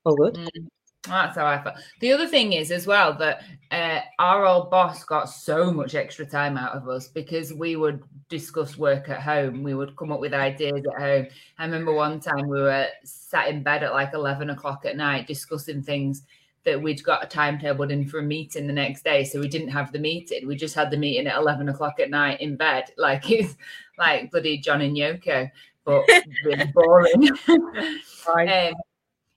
all 0.05 0.15
good. 0.15 0.35
Mm. 0.35 0.67
That's 1.03 1.37
how 1.37 1.45
I 1.45 1.61
felt. 1.61 1.77
The 2.01 2.11
other 2.11 2.27
thing 2.27 2.53
is 2.53 2.71
as 2.71 2.85
well 2.85 3.13
that 3.15 3.43
uh, 3.71 4.01
our 4.19 4.45
old 4.45 4.69
boss 4.69 5.03
got 5.05 5.29
so 5.29 5.71
much 5.71 5.95
extra 5.95 6.25
time 6.25 6.57
out 6.57 6.73
of 6.73 6.89
us 6.89 7.07
because 7.07 7.53
we 7.53 7.77
would 7.77 8.03
discuss 8.27 8.77
work 8.77 9.07
at 9.07 9.21
home. 9.21 9.63
We 9.63 9.73
would 9.73 9.95
come 9.95 10.11
up 10.11 10.19
with 10.19 10.33
ideas 10.33 10.83
at 10.85 11.01
home. 11.01 11.27
I 11.57 11.65
remember 11.65 11.93
one 11.93 12.19
time 12.19 12.49
we 12.49 12.61
were 12.61 12.87
sat 13.05 13.47
in 13.47 13.63
bed 13.63 13.83
at 13.83 13.93
like 13.93 14.13
11 14.13 14.49
o'clock 14.49 14.85
at 14.85 14.97
night 14.97 15.25
discussing 15.25 15.81
things 15.81 16.23
that 16.65 16.81
we'd 16.81 17.03
got 17.03 17.23
a 17.23 17.27
timetable 17.27 17.89
in 17.89 18.05
for 18.05 18.19
a 18.19 18.23
meeting 18.23 18.67
the 18.67 18.73
next 18.73 19.03
day. 19.03 19.23
So 19.23 19.39
we 19.39 19.47
didn't 19.47 19.69
have 19.69 19.93
the 19.93 19.99
meeting. 19.99 20.45
We 20.45 20.57
just 20.57 20.75
had 20.75 20.91
the 20.91 20.97
meeting 20.97 21.27
at 21.27 21.37
11 21.37 21.69
o'clock 21.69 22.01
at 22.01 22.09
night 22.09 22.41
in 22.41 22.55
bed. 22.55 22.85
Like 22.97 23.31
it's 23.31 23.55
like 23.97 24.29
bloody 24.31 24.57
John 24.57 24.81
and 24.81 24.95
Yoko, 24.95 25.49
but 25.85 26.03
really 26.43 26.65
boring. 26.73 27.29
um, 27.47 28.73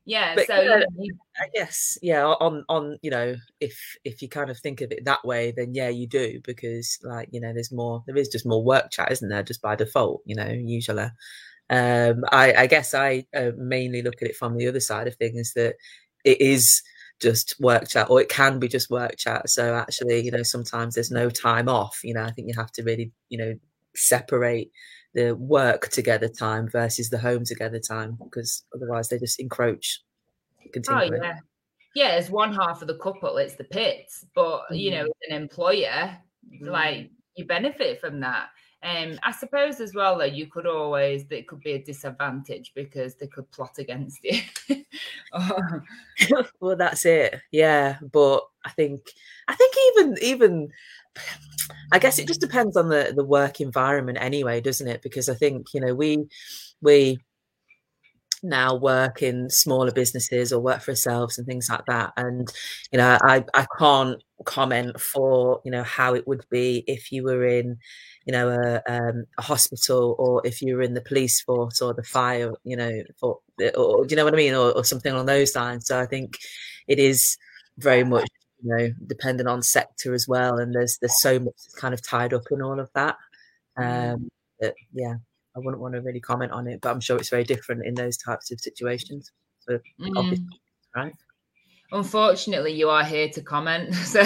yeah 0.05 0.35
but, 0.35 0.47
so 0.47 0.61
yeah, 0.61 0.83
i 1.41 1.49
guess 1.55 1.97
yeah 2.03 2.25
on 2.25 2.65
on 2.69 2.99
you 3.03 3.11
know 3.11 3.35
if 3.61 3.97
if 4.05 4.21
you 4.21 4.29
kind 4.29 4.51
of 4.51 4.59
think 4.59 4.81
of 4.81 4.91
it 4.91 5.05
that 5.05 5.25
way 5.25 5.53
then 5.57 5.73
yeah 5.75 5.89
you 5.89 6.07
do 6.07 6.41
because 6.45 6.99
like 7.05 7.29
you 7.31 7.41
know 7.41 7.53
there's 7.53 7.73
more 7.73 8.03
there 8.07 8.17
is 8.17 8.29
just 8.29 8.47
more 8.47 8.65
work 8.65 8.91
chat 8.91 9.13
isn't 9.13 9.29
there 9.29 9.43
just 9.43 9.63
by 9.63 9.75
default 9.77 10.23
you 10.25 10.35
know 10.35 10.49
usually. 10.49 11.09
Um 11.71 12.25
i 12.33 12.53
i 12.55 12.67
guess 12.67 12.95
i 12.95 13.25
uh, 13.35 13.53
mainly 13.57 14.03
look 14.03 14.21
at 14.21 14.29
it 14.29 14.37
from 14.37 14.57
the 14.57 14.67
other 14.67 14.81
side 14.81 15.07
of 15.07 15.15
things 15.15 15.53
that 15.55 15.77
it 16.25 16.41
is 16.41 16.83
just 17.21 17.55
work 17.61 17.89
chat 17.89 18.11
or 18.11 18.21
it 18.21 18.29
can 18.29 18.59
be 18.59 18.67
just 18.67 18.91
work 18.91 19.17
chat. 19.17 19.49
So 19.49 19.77
actually 19.77 20.21
you 20.21 20.33
know 20.33 20.43
sometimes 20.43 20.95
there's 20.95 21.13
no 21.13 21.31
time 21.31 21.69
off 21.69 22.01
you 22.03 22.13
know 22.13 22.25
i 22.25 22.33
think 22.33 22.49
you 22.49 22.55
have 22.57 22.73
to 22.73 22.83
really 22.83 23.13
you 23.29 23.39
know 23.39 23.55
separate 23.95 24.71
the 25.15 25.33
work 25.37 25.89
together 25.89 26.29
time 26.29 26.69
versus 26.69 27.11
the 27.11 27.19
home 27.19 27.45
together 27.45 27.79
time 27.79 28.19
because 28.25 28.65
otherwise 28.75 29.09
they 29.09 29.19
just 29.19 29.41
encroach 29.41 30.01
continually. 30.73 31.19
Oh, 31.21 31.25
yeah. 31.25 31.39
Yeah, 31.95 32.09
as 32.09 32.31
one 32.31 32.55
half 32.55 32.81
of 32.81 32.89
the 32.89 32.97
couple, 32.97 33.37
it's 33.37 33.57
the 33.57 33.65
pits, 33.65 34.25
but 34.35 34.63
mm. 34.71 34.79
you 34.79 34.91
know, 34.93 35.05
mm. 35.05 35.09
as 35.09 35.29
an 35.29 35.37
employer, 35.43 36.17
mm. 36.51 36.67
like 36.67 37.11
you 37.37 37.45
benefit 37.45 38.01
from 38.01 38.21
that. 38.21 38.49
Um, 38.85 39.19
I 39.23 39.31
suppose 39.31 39.79
as 39.79 39.95
well 39.95 40.19
that 40.19 40.33
you 40.33 40.49
could 40.49 40.67
always 40.67 41.25
it 41.31 41.47
could 41.47 41.61
be 41.61 41.73
a 41.73 41.85
disadvantage 41.85 42.73
because 42.75 43.15
they 43.15 43.29
could 43.29 43.49
plot 43.53 43.79
against 43.79 44.25
you. 44.25 44.41
well, 46.61 46.77
that's 46.77 47.05
it. 47.07 47.41
Yeah, 47.53 47.99
but 48.13 48.43
I 48.65 48.71
think 48.71 49.03
I 49.47 49.55
think 49.55 49.75
even 49.89 50.17
even 50.23 50.69
I 51.93 51.99
guess 51.99 52.19
it 52.19 52.27
just 52.27 52.41
depends 52.41 52.77
on 52.77 52.89
the 52.89 53.13
the 53.15 53.25
work 53.25 53.61
environment 53.61 54.19
anyway, 54.21 54.61
doesn't 54.61 54.89
it? 54.89 55.03
Because 55.03 55.29
I 55.29 55.35
think 55.35 55.69
you 55.75 55.81
know 55.81 55.95
we 55.95 56.27
we 56.81 57.19
now 58.43 58.75
work 58.75 59.23
in 59.23 59.49
smaller 59.51 59.93
businesses 59.93 60.53
or 60.53 60.61
work 60.61 60.83
for 60.83 60.91
ourselves 60.91 61.39
and 61.39 61.47
things 61.47 61.69
like 61.71 61.85
that, 61.87 62.13
and 62.17 62.53
you 62.91 62.99
know 62.99 63.19
I 63.23 63.45
I 63.55 63.67
can't 63.79 64.23
comment 64.45 65.01
for 65.01 65.61
you 65.65 65.71
know 65.71 65.85
how 65.85 66.15
it 66.15 66.27
would 66.27 66.45
be 66.51 66.83
if 66.87 67.13
you 67.13 67.25
were 67.25 67.45
in 67.47 67.79
you 68.27 68.33
know 68.33 68.49
a, 68.51 68.83
um, 68.93 69.25
a 69.39 69.43
hospital 69.43 70.17
or 70.19 70.45
if 70.47 70.61
you 70.63 70.77
were 70.77 70.83
in 70.83 70.95
the 70.95 71.01
police 71.03 71.41
force 71.41 71.81
or 71.81 71.95
the 71.95 72.03
fire 72.03 72.53
you 72.65 72.77
know 72.77 73.03
for 73.21 73.39
or 73.77 74.05
do 74.05 74.13
you 74.13 74.17
know 74.17 74.25
what 74.25 74.35
I 74.35 74.37
mean 74.37 74.55
or, 74.55 74.73
or 74.73 74.85
something 74.85 75.13
along 75.13 75.27
those 75.27 75.55
lines. 75.55 75.87
So 75.87 76.01
I 76.01 76.07
think 76.07 76.39
it 76.89 76.99
is 76.99 77.37
very 77.79 78.05
much 78.05 78.29
you 78.63 78.77
know, 78.77 78.93
depending 79.07 79.47
on 79.47 79.63
sector 79.63 80.15
as 80.15 80.29
well. 80.29 80.59
And 80.59 80.75
there's 80.75 80.99
there's 80.99 81.21
so 81.21 81.39
much 81.39 81.55
kind 81.77 81.95
of 81.95 82.03
tied 82.03 82.33
up 82.33 82.45
in 82.51 82.63
all 82.63 82.79
of 82.79 82.91
that. 82.95 83.17
Mm. 83.79 84.15
Um, 84.15 84.29
that 84.61 84.75
yeah, 84.93 85.15
I 85.57 85.59
wouldn't 85.59 85.81
want 85.81 85.95
to 85.95 86.01
really 86.01 86.21
comment 86.21 86.53
on 86.53 86.67
it, 86.67 86.81
but 86.81 86.91
I'm 86.91 87.01
sure 87.01 87.17
it's 87.17 87.31
very 87.31 87.45
different 87.45 87.85
in 87.85 87.95
those 87.95 88.17
types 88.17 88.51
of 88.51 88.61
situations. 88.61 89.33
So 89.61 89.79
mm. 90.01 90.13
obviously, 90.17 90.47
right. 90.95 91.15
Unfortunately, 91.91 92.73
you 92.73 92.89
are 92.89 93.05
here 93.05 93.29
to 93.31 93.43
comment. 93.43 93.95
So 94.05 94.23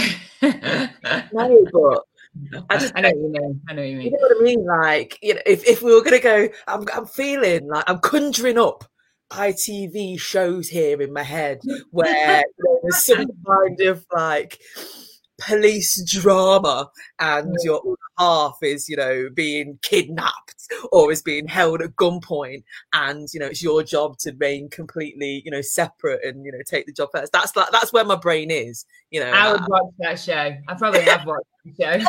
no, 1.33 1.67
but 1.73 2.05
I 2.71 2.77
just 2.77 2.93
I 2.95 3.01
know 3.01 3.09
you 3.09 3.33
mean. 3.33 3.61
I 3.69 3.73
know 3.73 3.83
you 3.83 3.97
mean. 3.97 4.07
You 4.07 4.11
know 4.13 4.19
what 4.21 4.37
I 4.39 4.43
mean? 4.43 4.65
Like, 4.65 5.19
you 5.23 5.35
know, 5.35 5.41
if, 5.47 5.67
if 5.67 5.83
we 5.83 5.95
were 5.95 6.03
gonna 6.03 6.21
go, 6.21 6.49
I'm 6.69 6.85
I'm 6.95 7.07
feeling 7.07 7.67
like 7.69 7.85
I'm 7.89 7.99
conjuring 8.01 8.59
up 8.59 8.85
ITV 9.31 10.21
shows 10.21 10.69
here 10.69 11.01
in 11.01 11.13
my 11.13 11.23
head 11.23 11.61
where 11.91 12.45
there's 12.87 13.05
some 13.05 13.27
kind 13.47 13.81
of 13.81 14.07
like 14.15 14.59
police 15.39 16.03
drama 16.11 16.89
and 17.21 17.55
your 17.63 17.83
half 18.19 18.57
is 18.63 18.89
you 18.89 18.97
know 18.97 19.29
being 19.35 19.79
kidnapped 19.83 20.55
or 20.93 21.13
is 21.13 21.21
being 21.21 21.47
held 21.47 21.83
at 21.83 21.95
gunpoint 21.97 22.63
and 22.95 23.29
you 23.35 23.41
know 23.41 23.47
it's 23.47 23.63
your 23.63 23.83
job 23.83 24.17
to 24.19 24.31
remain 24.33 24.69
completely 24.71 25.43
you 25.45 25.51
know 25.51 25.61
separate 25.61 26.25
and 26.25 26.45
you 26.45 26.53
know 26.53 26.59
take 26.67 26.87
the 26.87 26.93
job 26.93 27.09
first. 27.13 27.33
That's 27.33 27.55
like 27.55 27.71
that's 27.71 27.93
where 27.93 28.05
my 28.05 28.17
brain 28.17 28.51
is 28.51 28.87
you 29.11 29.21
know 29.21 29.31
i 29.31 29.53
would 29.53 29.61
watch 29.69 29.93
that 29.99 30.19
show. 30.19 30.55
I 30.69 30.75
probably 30.75 31.03
have 31.03 31.27
watched 31.27 31.45
the 31.65 31.75
show. 31.79 32.07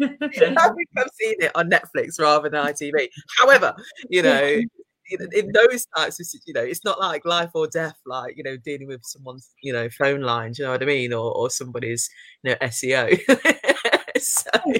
I 0.02 0.68
think 0.70 0.88
i've 0.96 1.10
seen 1.20 1.34
it 1.40 1.52
on 1.54 1.70
netflix 1.70 2.18
rather 2.18 2.48
than 2.48 2.66
itv 2.66 3.08
however 3.38 3.74
you 4.08 4.22
know 4.22 4.60
in 5.10 5.52
those 5.52 5.86
types 5.96 6.20
of 6.20 6.26
you 6.46 6.54
know 6.54 6.62
it's 6.62 6.84
not 6.84 7.00
like 7.00 7.24
life 7.24 7.50
or 7.54 7.66
death 7.66 7.98
like 8.06 8.36
you 8.36 8.42
know 8.42 8.56
dealing 8.58 8.86
with 8.86 9.00
someone's 9.04 9.50
you 9.62 9.72
know 9.72 9.88
phone 9.90 10.20
line 10.20 10.52
do 10.52 10.62
you 10.62 10.66
know 10.66 10.72
what 10.72 10.82
i 10.82 10.86
mean? 10.86 11.12
Or, 11.12 11.32
or 11.32 11.50
somebody's 11.50 12.08
you 12.42 12.50
know 12.50 12.56
seo 12.66 13.18
so, 14.18 14.50
oh, 14.54 14.72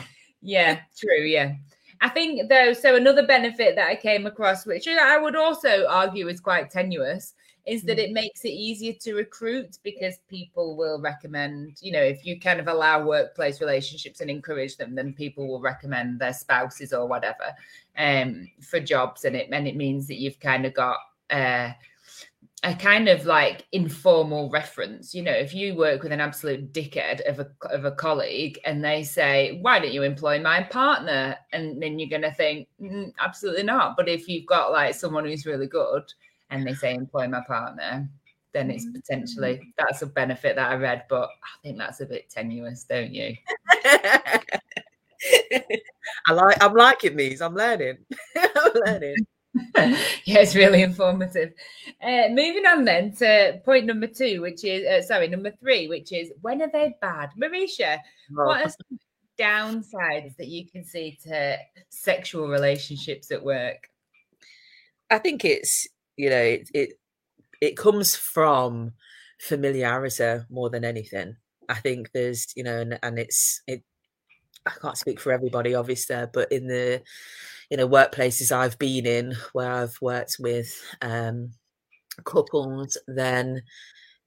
yeah 0.42 0.80
true 0.98 1.22
yeah. 1.22 1.54
I 2.02 2.08
think 2.08 2.48
though, 2.48 2.72
so 2.72 2.96
another 2.96 3.26
benefit 3.26 3.76
that 3.76 3.88
I 3.88 3.94
came 3.94 4.26
across, 4.26 4.64
which 4.64 4.88
I 4.88 5.18
would 5.18 5.36
also 5.36 5.84
argue 5.86 6.28
is 6.28 6.40
quite 6.40 6.70
tenuous, 6.70 7.34
is 7.66 7.82
that 7.82 7.98
mm. 7.98 8.04
it 8.04 8.12
makes 8.12 8.44
it 8.44 8.50
easier 8.50 8.92
to 8.92 9.14
recruit 9.14 9.78
because 9.82 10.18
people 10.28 10.76
will 10.76 11.00
recommend, 11.00 11.78
you 11.80 11.92
know, 11.92 12.02
if 12.02 12.24
you 12.24 12.40
kind 12.40 12.60
of 12.60 12.68
allow 12.68 13.04
workplace 13.04 13.60
relationships 13.60 14.20
and 14.20 14.30
encourage 14.30 14.76
them, 14.76 14.94
then 14.94 15.12
people 15.12 15.46
will 15.46 15.60
recommend 15.60 16.18
their 16.18 16.32
spouses 16.32 16.92
or 16.92 17.06
whatever 17.06 17.54
um, 17.98 18.48
for 18.60 18.80
jobs. 18.80 19.24
And 19.24 19.36
it 19.36 19.48
and 19.52 19.66
it 19.68 19.76
means 19.76 20.06
that 20.08 20.18
you've 20.18 20.40
kind 20.40 20.66
of 20.66 20.74
got 20.74 20.96
uh, 21.30 21.70
a 22.62 22.74
kind 22.74 23.08
of 23.08 23.24
like 23.24 23.66
informal 23.72 24.50
reference. 24.50 25.14
You 25.14 25.22
know, 25.22 25.32
if 25.32 25.54
you 25.54 25.74
work 25.74 26.02
with 26.02 26.12
an 26.12 26.20
absolute 26.20 26.72
dickhead 26.72 27.20
of 27.28 27.40
a 27.40 27.50
of 27.70 27.84
a 27.84 27.92
colleague 27.92 28.58
and 28.64 28.84
they 28.84 29.02
say, 29.02 29.58
"Why 29.62 29.78
don't 29.78 29.92
you 29.92 30.02
employ 30.02 30.40
my 30.40 30.62
partner?" 30.64 31.36
and 31.52 31.82
then 31.82 31.98
you're 31.98 32.10
going 32.10 32.22
to 32.22 32.32
think, 32.32 32.68
mm, 32.80 33.12
"Absolutely 33.18 33.62
not." 33.62 33.96
But 33.96 34.08
if 34.08 34.28
you've 34.28 34.46
got 34.46 34.72
like 34.72 34.94
someone 34.94 35.24
who's 35.24 35.46
really 35.46 35.66
good 35.66 36.12
and 36.50 36.66
they 36.66 36.74
say 36.74 36.94
employ 36.94 37.28
my 37.28 37.42
partner, 37.46 38.08
then 38.52 38.70
it's 38.70 38.86
potentially 38.86 39.56
mm. 39.56 39.72
that's 39.78 40.02
a 40.02 40.06
benefit 40.06 40.56
that 40.56 40.70
I 40.70 40.74
read, 40.74 41.04
but 41.08 41.28
I 41.28 41.62
think 41.62 41.78
that's 41.78 42.00
a 42.00 42.06
bit 42.06 42.30
tenuous, 42.30 42.84
don't 42.84 43.12
you? 43.12 43.36
I 46.26 46.32
like 46.32 46.62
I'm 46.62 46.74
liking 46.74 47.16
these. 47.16 47.40
I'm 47.40 47.54
learning. 47.54 47.98
I'm 48.36 48.72
learning. 48.86 49.16
yeah, 50.24 50.38
it's 50.38 50.54
really 50.54 50.82
informative. 50.82 51.52
Uh, 52.02 52.28
moving 52.28 52.66
on 52.66 52.84
then 52.84 53.12
to 53.16 53.60
point 53.64 53.86
number 53.86 54.06
two, 54.06 54.40
which 54.40 54.64
is 54.64 54.86
uh, 54.86 55.02
sorry, 55.06 55.28
number 55.28 55.52
three, 55.60 55.88
which 55.88 56.12
is 56.12 56.30
when 56.40 56.62
are 56.62 56.70
they 56.72 56.94
bad? 57.00 57.30
Marisha, 57.40 57.98
oh. 58.38 58.46
what 58.46 58.64
are 58.64 58.68
some 58.70 58.98
downsides 59.38 60.36
that 60.36 60.48
you 60.48 60.66
can 60.66 60.84
see 60.84 61.18
to 61.24 61.56
sexual 61.88 62.48
relationships 62.48 63.30
at 63.30 63.42
work? 63.42 63.88
I 65.10 65.18
think 65.18 65.44
it's 65.44 65.88
you 66.20 66.30
know 66.30 66.36
it 66.42 66.70
it, 66.74 66.90
it 67.60 67.76
comes 67.76 68.16
from 68.16 68.92
familiarity 69.40 70.44
more 70.50 70.70
than 70.70 70.84
anything. 70.84 71.36
I 71.68 71.74
think 71.74 72.10
there's 72.12 72.46
you 72.56 72.64
know 72.64 72.80
and, 72.80 72.98
and 73.02 73.18
it's 73.18 73.62
it 73.66 73.82
i 74.66 74.72
can't 74.82 74.98
speak 74.98 75.20
for 75.20 75.32
everybody 75.32 75.74
obviously 75.74 76.24
but 76.32 76.50
in 76.52 76.66
the 76.66 77.02
you 77.70 77.76
know 77.76 77.88
workplaces 77.88 78.52
i've 78.52 78.78
been 78.78 79.06
in 79.06 79.34
where 79.52 79.72
i've 79.72 79.96
worked 80.02 80.36
with 80.38 80.70
um 81.00 81.50
couples 82.24 82.98
then 83.08 83.62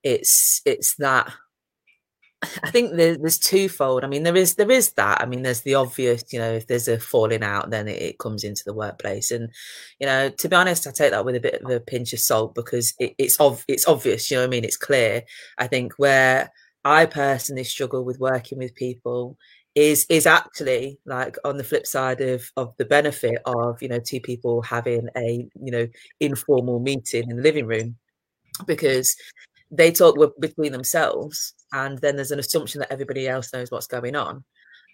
it's 0.04 0.62
it's 0.66 0.96
that 0.98 1.32
I 2.64 2.72
think 2.72 2.96
there's 2.96 3.40
twofold. 3.40 4.04
I 4.04 4.08
mean, 4.08 4.24
there 4.24 4.36
is 4.36 4.56
there 4.56 4.72
is 4.72 4.92
that. 4.94 5.22
I 5.22 5.26
mean, 5.26 5.44
there's 5.44 5.62
the 5.62 5.76
obvious. 5.76 6.24
You 6.32 6.40
know, 6.40 6.52
if 6.52 6.68
there's 6.68 6.88
a 6.88 7.00
falling 7.00 7.44
out, 7.44 7.70
then 7.70 7.88
it, 7.88 8.02
it, 8.02 8.20
comes 8.20 8.44
into 8.44 8.64
the 8.66 8.74
workplace. 8.74 9.32
And 9.32 9.50
you 10.00 10.08
know, 10.08 10.30
to 10.30 10.50
be 10.50 10.56
honest, 10.56 10.88
I 10.88 10.92
take 10.92 11.12
that 11.12 11.26
with 11.26 11.36
a 11.36 11.40
bit 11.40 11.62
of 11.62 11.70
a 11.70 11.80
pinch 11.80 12.14
of 12.14 12.20
salt 12.20 12.56
because 12.56 12.94
it, 13.00 13.16
it's 13.18 13.40
ov- 13.40 13.66
it's 13.68 13.88
obvious. 13.88 14.30
You 14.30 14.38
know, 14.38 14.44
I 14.44 14.48
mean, 14.48 14.64
it's 14.64 14.78
clear. 14.78 15.24
I 15.58 15.68
think 15.68 15.94
where 15.98 16.52
I 16.86 17.06
personally 17.06 17.64
struggle 17.64 18.04
with 18.04 18.20
working 18.20 18.58
with 18.58 18.76
people 18.76 19.38
is 19.76 20.06
is 20.10 20.28
actually 20.28 21.00
like 21.06 21.36
on 21.44 21.58
the 21.58 21.64
flip 21.64 21.88
side 21.88 22.22
of 22.22 22.52
of 22.58 22.76
the 22.78 22.86
benefit 22.86 23.40
of 23.46 23.82
you 23.82 23.88
know 23.88 24.00
two 24.00 24.20
people 24.20 24.62
having 24.62 25.08
a 25.18 25.48
you 25.62 25.72
know 25.72 25.88
informal 26.20 26.80
meeting 26.80 27.30
in 27.30 27.38
the 27.38 27.42
living 27.42 27.66
room 27.66 27.96
because 28.68 29.16
they 29.72 29.92
talk 29.92 30.16
between 30.40 30.72
themselves 30.72 31.54
and 31.74 31.98
then 32.00 32.16
there's 32.16 32.32
an 32.32 32.40
assumption 32.40 32.80
that 32.80 32.92
everybody 32.92 33.28
else 33.28 33.52
knows 33.52 33.72
what's 33.72 33.88
going 33.88 34.16
on. 34.16 34.44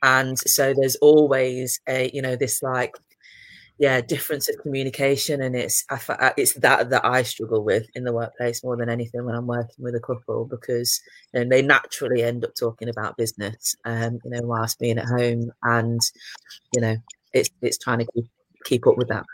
And 0.01 0.39
so 0.39 0.73
there's 0.73 0.95
always 0.97 1.79
a 1.87 2.09
you 2.13 2.21
know 2.21 2.35
this 2.35 2.63
like 2.63 2.95
yeah 3.79 4.01
difference 4.01 4.49
of 4.49 4.57
communication 4.61 5.41
and 5.41 5.55
it's 5.55 5.85
I, 5.89 6.33
it's 6.37 6.53
that 6.55 6.89
that 6.89 7.05
i 7.05 7.23
struggle 7.23 7.63
with 7.63 7.87
in 7.95 8.03
the 8.03 8.13
workplace 8.13 8.63
more 8.63 8.75
than 8.75 8.89
anything 8.89 9.25
when 9.25 9.35
i'm 9.35 9.47
working 9.47 9.83
with 9.83 9.95
a 9.95 10.01
couple 10.01 10.45
because 10.45 11.01
you 11.33 11.41
know, 11.43 11.49
they 11.49 11.61
naturally 11.61 12.23
end 12.23 12.43
up 12.43 12.55
talking 12.59 12.89
about 12.89 13.17
business 13.17 13.75
um 13.85 14.19
you 14.23 14.31
know 14.31 14.41
whilst 14.43 14.79
being 14.79 14.97
at 14.97 15.05
home. 15.05 15.51
And 15.63 16.01
you 16.75 16.81
know 16.81 16.97
it's 17.33 17.49
it's 17.61 17.77
trying 17.77 17.99
to 17.99 18.07
keep 18.13 18.25
keep 18.65 18.87
up 18.87 18.97
with 18.97 19.07
that 19.07 19.25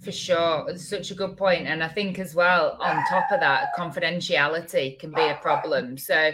for 0.00 0.12
sure. 0.12 0.66
It's 0.68 0.88
such 0.88 1.10
a 1.10 1.14
good 1.14 1.36
point. 1.36 1.66
And 1.66 1.82
i 1.82 1.88
think 1.88 2.18
as 2.18 2.34
well 2.34 2.76
on 2.80 3.04
top 3.06 3.30
of 3.30 3.40
that 3.40 3.74
confidentiality 3.76 4.98
can 4.98 5.12
be 5.12 5.22
a 5.22 5.38
problem. 5.42 5.98
So 5.98 6.32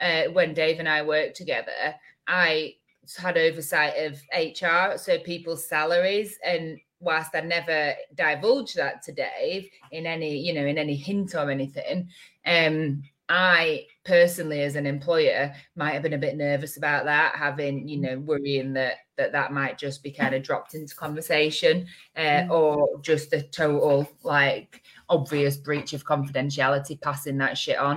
uh, 0.00 0.24
when 0.32 0.52
dave 0.52 0.78
and 0.78 0.88
i 0.88 1.00
worked 1.00 1.36
together 1.36 1.94
i 2.28 2.74
had 3.14 3.36
oversight 3.36 3.94
of 3.98 4.20
HR, 4.34 4.96
so 4.96 5.18
people's 5.18 5.68
salaries. 5.68 6.38
And 6.44 6.78
whilst 7.00 7.34
I 7.34 7.40
never 7.40 7.94
divulged 8.14 8.76
that 8.76 9.02
to 9.02 9.12
Dave 9.12 9.68
in 9.92 10.06
any, 10.06 10.38
you 10.38 10.54
know, 10.54 10.66
in 10.66 10.78
any 10.78 10.96
hint 10.96 11.34
or 11.34 11.50
anything, 11.50 12.08
um, 12.46 13.02
I 13.28 13.86
personally, 14.04 14.62
as 14.62 14.76
an 14.76 14.86
employer, 14.86 15.52
might 15.74 15.94
have 15.94 16.02
been 16.02 16.12
a 16.12 16.18
bit 16.18 16.36
nervous 16.36 16.76
about 16.76 17.06
that, 17.06 17.34
having, 17.34 17.88
you 17.88 17.96
know, 17.96 18.18
worrying 18.20 18.72
that 18.74 18.98
that 19.16 19.32
that 19.32 19.52
might 19.52 19.78
just 19.78 20.02
be 20.02 20.12
kind 20.12 20.34
of 20.34 20.42
dropped 20.44 20.74
into 20.74 20.94
conversation, 20.94 21.86
uh, 22.16 22.20
mm. 22.20 22.50
or 22.50 23.00
just 23.00 23.32
a 23.32 23.42
total 23.42 24.08
like 24.22 24.82
obvious 25.08 25.56
breach 25.56 25.92
of 25.92 26.04
confidentiality, 26.04 27.00
passing 27.00 27.38
that 27.38 27.58
shit 27.58 27.78
on. 27.78 27.96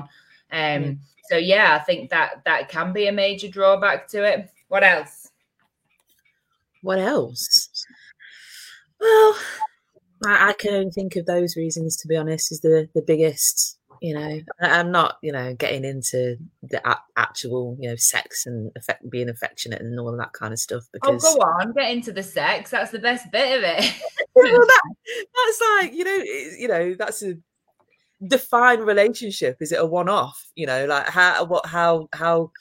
Um, 0.52 0.60
mm. 0.84 0.98
So 1.30 1.38
yeah, 1.38 1.78
I 1.80 1.84
think 1.84 2.10
that 2.10 2.42
that 2.46 2.70
can 2.70 2.92
be 2.92 3.08
a 3.08 3.12
major 3.12 3.48
drawback 3.48 4.08
to 4.10 4.24
it. 4.24 4.50
What 4.68 4.84
else? 4.84 5.30
What 6.82 6.98
else? 6.98 7.70
Well, 9.00 9.38
I, 10.26 10.50
I 10.50 10.54
can 10.54 10.74
only 10.74 10.92
think 10.92 11.16
of 11.16 11.26
those 11.26 11.56
reasons. 11.56 11.98
To 11.98 12.08
be 12.08 12.16
honest, 12.16 12.52
is 12.52 12.62
the 12.62 12.90
the 12.96 13.04
biggest. 13.04 13.79
You 14.02 14.14
know, 14.14 14.40
I'm 14.62 14.92
not, 14.92 15.18
you 15.22 15.32
know, 15.32 15.54
getting 15.56 15.84
into 15.84 16.38
the 16.64 16.88
a- 16.90 17.04
actual, 17.18 17.78
you 17.80 17.90
know, 17.90 17.96
sex 17.96 18.46
and 18.46 18.72
affect, 18.78 19.10
being 19.10 19.30
affectionate 19.30 19.82
and 19.82 20.00
all 20.00 20.10
of 20.10 20.18
that 20.18 20.34
kind 20.34 20.54
of 20.54 20.60
stuff. 20.60 20.84
Because 20.94 21.24
oh, 21.26 21.36
go 21.36 21.42
on, 21.42 21.74
get 21.74 21.92
into 21.92 22.12
the 22.12 22.24
sex. 22.24 22.72
That's 22.72 22.92
the 22.92 23.00
best 23.00 23.32
bit 23.32 23.58
of 23.58 23.64
it. 23.64 23.94
well, 24.36 24.46
that, 24.46 24.82
that's 25.36 25.62
like, 25.78 25.94
you 25.94 26.04
know, 26.04 26.24
you 26.58 26.68
know, 26.68 26.96
that's 26.98 27.24
a 27.24 27.36
defined 28.26 28.86
relationship. 28.86 29.58
Is 29.60 29.72
it 29.72 29.80
a 29.80 29.86
one-off? 29.86 30.50
You 30.56 30.68
know, 30.68 30.86
like 30.86 31.08
how, 31.08 31.46
what, 31.46 31.66
how, 31.66 32.08
how 32.14 32.52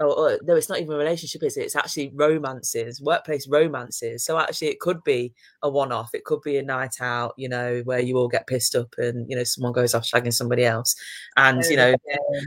or, 0.00 0.18
or, 0.18 0.38
no, 0.42 0.56
it's 0.56 0.68
not 0.68 0.80
even 0.80 0.94
a 0.94 0.98
relationship, 0.98 1.42
is 1.42 1.56
it? 1.56 1.64
It's 1.64 1.76
actually 1.76 2.10
romances, 2.14 3.00
workplace 3.00 3.46
romances. 3.48 4.24
So 4.24 4.38
actually, 4.38 4.68
it 4.68 4.80
could 4.80 5.04
be 5.04 5.34
a 5.62 5.68
one-off. 5.68 6.14
It 6.14 6.24
could 6.24 6.40
be 6.42 6.56
a 6.56 6.62
night 6.62 6.96
out, 7.00 7.34
you 7.36 7.48
know, 7.48 7.82
where 7.84 8.00
you 8.00 8.16
all 8.16 8.28
get 8.28 8.46
pissed 8.46 8.74
up 8.74 8.94
and 8.98 9.28
you 9.30 9.36
know 9.36 9.44
someone 9.44 9.72
goes 9.72 9.94
off 9.94 10.04
shagging 10.04 10.32
somebody 10.32 10.64
else, 10.64 10.96
and 11.36 11.62
you 11.64 11.76
know, 11.76 11.94
yeah, 12.06 12.40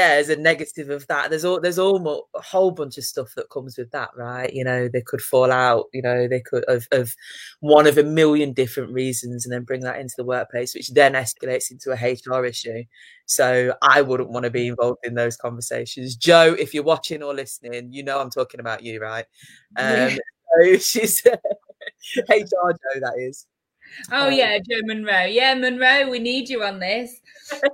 as 0.00 0.28
a 0.28 0.36
negative 0.36 0.90
of 0.90 1.06
that. 1.08 1.30
There's 1.30 1.44
all 1.44 1.60
there's 1.60 1.78
all 1.78 2.28
a 2.34 2.40
whole 2.40 2.70
bunch 2.70 2.98
of 2.98 3.04
stuff 3.04 3.34
that 3.36 3.50
comes 3.50 3.76
with 3.76 3.90
that, 3.92 4.10
right? 4.16 4.52
You 4.52 4.64
know, 4.64 4.88
they 4.88 5.02
could 5.02 5.20
fall 5.20 5.52
out. 5.52 5.86
You 5.92 6.02
know, 6.02 6.26
they 6.28 6.40
could 6.40 6.64
of 6.64 6.88
of 6.92 7.14
one 7.60 7.86
of 7.86 7.98
a 7.98 8.02
million 8.02 8.52
different 8.52 8.92
reasons, 8.92 9.44
and 9.44 9.52
then 9.52 9.64
bring 9.64 9.80
that 9.82 10.00
into 10.00 10.14
the 10.16 10.24
workplace, 10.24 10.74
which 10.74 10.90
then 10.90 11.12
escalates 11.14 11.70
into 11.70 11.90
a 11.92 11.96
HR 11.96 12.44
issue. 12.44 12.84
So 13.26 13.74
I 13.82 14.02
wouldn't 14.02 14.30
want 14.30 14.44
to 14.44 14.50
be 14.50 14.68
involved 14.68 15.00
in 15.04 15.14
those 15.14 15.36
conversations. 15.36 16.16
Joe, 16.16 16.54
if 16.58 16.74
you're 16.74 16.82
watching 16.84 17.22
or 17.22 17.34
listening, 17.34 17.92
you 17.92 18.02
know 18.02 18.20
I'm 18.20 18.30
talking 18.30 18.60
about 18.60 18.82
you, 18.82 19.00
right? 19.00 19.26
Um, 19.76 20.18
so 20.64 20.76
she's 20.78 21.22
HR 22.28 22.72
Joe, 22.72 23.00
that 23.00 23.14
is. 23.18 23.46
Oh 24.10 24.28
um, 24.28 24.32
yeah, 24.32 24.58
Joe 24.58 24.80
Monroe. 24.84 25.24
Yeah, 25.24 25.54
Monroe, 25.54 26.10
we 26.10 26.18
need 26.18 26.48
you 26.48 26.62
on 26.62 26.78
this. 26.78 27.20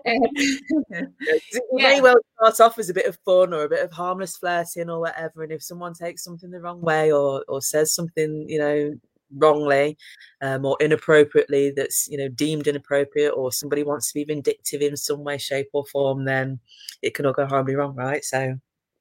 it 0.05 1.11
may 1.73 2.01
well 2.01 2.17
start 2.35 2.61
off 2.61 2.79
as 2.79 2.91
a 2.91 2.95
bit 2.95 3.07
of 3.07 3.19
fun 3.25 3.53
or 3.53 3.65
a 3.65 3.69
bit 3.69 3.85
of 3.85 3.93
harmless 3.93 4.37
flirting 4.37 4.91
or 4.91 5.01
whatever. 5.01 5.43
And 5.43 5.53
if 5.53 5.63
someone 5.63 5.95
takes 5.95 6.25
something 6.25 6.51
the 6.51 6.61
wrong 6.61 6.81
way 6.81 7.13
or 7.13 7.45
or 7.49 7.61
says 7.61 7.95
something, 7.95 8.47
you 8.49 8.59
know, 8.59 8.95
wrongly 9.37 9.97
um, 10.41 10.65
or 10.65 10.77
inappropriately 10.81 11.71
that's 11.71 12.09
you 12.09 12.17
know 12.17 12.29
deemed 12.29 12.67
inappropriate 12.67 13.33
or 13.37 13.53
somebody 13.53 13.83
wants 13.83 14.09
to 14.09 14.15
be 14.15 14.25
vindictive 14.25 14.81
in 14.81 14.97
some 14.97 15.23
way 15.23 15.37
shape 15.37 15.69
or 15.73 15.85
form 15.87 16.25
then 16.25 16.59
it 17.03 17.15
can 17.15 17.27
all 17.27 17.33
go 17.33 17.47
horribly 17.47 17.75
wrong 17.75 17.95
right 17.95 18.25
so 18.25 18.59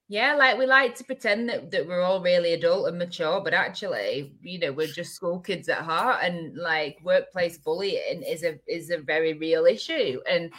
yeah, 0.10 0.36
like 0.36 0.58
we 0.58 0.66
like 0.66 0.96
to 0.96 1.04
pretend 1.04 1.50
that, 1.50 1.70
that 1.72 1.86
we're 1.86 2.02
all 2.02 2.22
really 2.22 2.54
adult 2.54 2.88
and 2.88 2.98
mature, 2.98 3.42
but 3.44 3.54
actually, 3.54 4.34
you 4.42 4.58
know, 4.58 4.72
we're 4.72 4.88
just 4.88 5.14
school 5.14 5.40
kids 5.40 5.68
at 5.68 5.80
heart. 5.80 6.24
And 6.24 6.58
like 6.58 6.98
workplace 7.04 7.58
bullying 7.58 8.24
is 8.24 8.44
a 8.44 8.58
is 8.68 8.90
a 8.90 9.00
very 9.00 9.34
real 9.34 9.66
issue. 9.66 10.22
And 10.30 10.52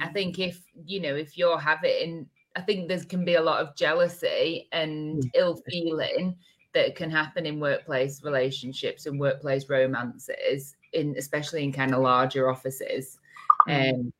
I 0.00 0.08
mm. 0.08 0.12
think 0.14 0.38
if 0.38 0.62
you 0.86 1.00
know, 1.00 1.14
if 1.14 1.36
you're 1.36 1.58
having 1.58 2.28
I 2.56 2.62
think 2.62 2.88
there 2.88 3.00
can 3.00 3.24
be 3.24 3.34
a 3.34 3.42
lot 3.42 3.60
of 3.60 3.76
jealousy 3.76 4.68
and 4.72 5.22
mm. 5.22 5.30
ill 5.34 5.60
feeling 5.68 6.36
that 6.72 6.96
can 6.96 7.10
happen 7.10 7.44
in 7.44 7.60
workplace 7.60 8.22
relationships 8.24 9.04
and 9.04 9.20
workplace 9.20 9.68
romances, 9.68 10.76
in 10.94 11.14
especially 11.18 11.62
in 11.62 11.72
kind 11.72 11.92
of 11.92 12.00
larger 12.00 12.48
offices. 12.48 13.18
Mm. 13.68 13.92
Um, 13.92 14.12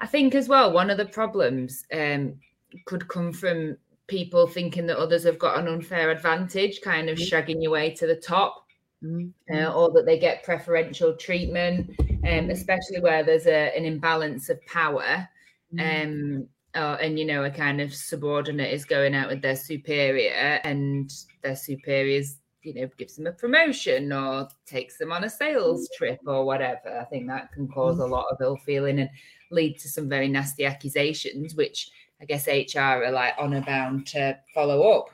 I 0.00 0.06
think 0.06 0.34
as 0.34 0.48
well, 0.48 0.72
one 0.72 0.90
of 0.90 0.98
the 0.98 1.06
problems 1.06 1.84
um, 1.92 2.34
could 2.84 3.08
come 3.08 3.32
from 3.32 3.76
people 4.06 4.46
thinking 4.46 4.86
that 4.86 4.98
others 4.98 5.24
have 5.24 5.38
got 5.38 5.58
an 5.58 5.68
unfair 5.68 6.10
advantage, 6.10 6.80
kind 6.80 7.08
of 7.08 7.18
mm-hmm. 7.18 7.34
shagging 7.34 7.62
your 7.62 7.72
way 7.72 7.90
to 7.94 8.06
the 8.06 8.16
top, 8.16 8.66
mm-hmm. 9.02 9.54
uh, 9.54 9.72
or 9.72 9.90
that 9.92 10.06
they 10.06 10.18
get 10.18 10.44
preferential 10.44 11.14
treatment, 11.16 11.90
um, 12.28 12.50
especially 12.50 13.00
where 13.00 13.22
there's 13.22 13.46
a, 13.46 13.76
an 13.76 13.84
imbalance 13.84 14.48
of 14.48 14.64
power. 14.66 15.28
Mm-hmm. 15.74 16.40
Um, 16.40 16.48
uh, 16.74 16.98
and 17.00 17.18
you 17.18 17.24
know, 17.24 17.44
a 17.44 17.50
kind 17.50 17.80
of 17.80 17.94
subordinate 17.94 18.72
is 18.72 18.84
going 18.84 19.14
out 19.14 19.28
with 19.28 19.40
their 19.40 19.56
superior, 19.56 20.60
and 20.62 21.10
their 21.42 21.56
superiors, 21.56 22.36
you 22.62 22.74
know, 22.74 22.88
gives 22.98 23.16
them 23.16 23.26
a 23.26 23.32
promotion 23.32 24.12
or 24.12 24.46
takes 24.66 24.98
them 24.98 25.10
on 25.10 25.24
a 25.24 25.30
sales 25.30 25.88
trip 25.96 26.20
or 26.26 26.44
whatever. 26.44 26.98
I 27.00 27.04
think 27.04 27.28
that 27.28 27.50
can 27.52 27.66
cause 27.66 27.98
a 27.98 28.06
lot 28.06 28.26
of 28.30 28.38
ill 28.42 28.58
feeling 28.58 29.00
and 29.00 29.10
lead 29.50 29.78
to 29.78 29.88
some 29.88 30.08
very 30.08 30.28
nasty 30.28 30.66
accusations, 30.66 31.54
which 31.54 31.90
I 32.20 32.24
guess 32.24 32.46
HR 32.46 32.80
are 32.80 33.10
like 33.10 33.34
honor 33.38 33.60
bound 33.60 34.06
to 34.08 34.38
follow 34.54 34.90
up. 34.90 35.10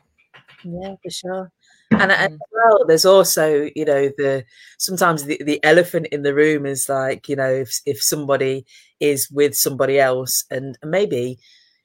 Yeah, 0.64 0.94
for 1.02 1.10
sure. 1.10 1.52
And 1.90 2.10
mm. 2.10 2.16
as 2.16 2.38
well, 2.52 2.84
there's 2.86 3.04
also, 3.04 3.68
you 3.74 3.84
know, 3.84 4.10
the 4.16 4.44
sometimes 4.78 5.24
the, 5.24 5.40
the 5.44 5.62
elephant 5.64 6.06
in 6.12 6.22
the 6.22 6.34
room 6.34 6.64
is 6.64 6.88
like, 6.88 7.28
you 7.28 7.36
know, 7.36 7.50
if 7.50 7.80
if 7.86 8.02
somebody 8.02 8.64
is 9.00 9.28
with 9.30 9.54
somebody 9.54 9.98
else 9.98 10.44
and 10.50 10.78
maybe 10.84 11.38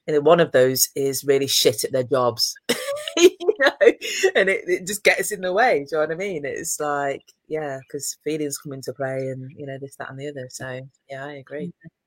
you 0.08 0.14
know, 0.14 0.20
one 0.20 0.40
of 0.40 0.52
those 0.52 0.88
is 0.96 1.22
really 1.24 1.46
shit 1.46 1.84
at 1.84 1.92
their 1.92 2.02
jobs. 2.02 2.54
you 3.16 3.30
know, 3.58 3.92
and 4.34 4.48
it, 4.48 4.64
it 4.66 4.86
just 4.86 5.04
gets 5.04 5.30
in 5.30 5.42
the 5.42 5.52
way. 5.52 5.80
Do 5.80 5.84
you 5.84 5.86
know 5.92 6.00
what 6.00 6.12
I 6.12 6.14
mean? 6.14 6.46
It's 6.46 6.80
like, 6.80 7.22
yeah, 7.46 7.78
because 7.86 8.16
feelings 8.24 8.56
come 8.56 8.72
into 8.72 8.94
play 8.94 9.18
and 9.28 9.50
you 9.54 9.66
know, 9.66 9.76
this, 9.78 9.96
that, 9.96 10.08
and 10.10 10.18
the 10.18 10.28
other. 10.28 10.48
So 10.50 10.80
yeah, 11.10 11.26
I 11.26 11.32
agree. 11.34 11.66
Mm. 11.66 11.97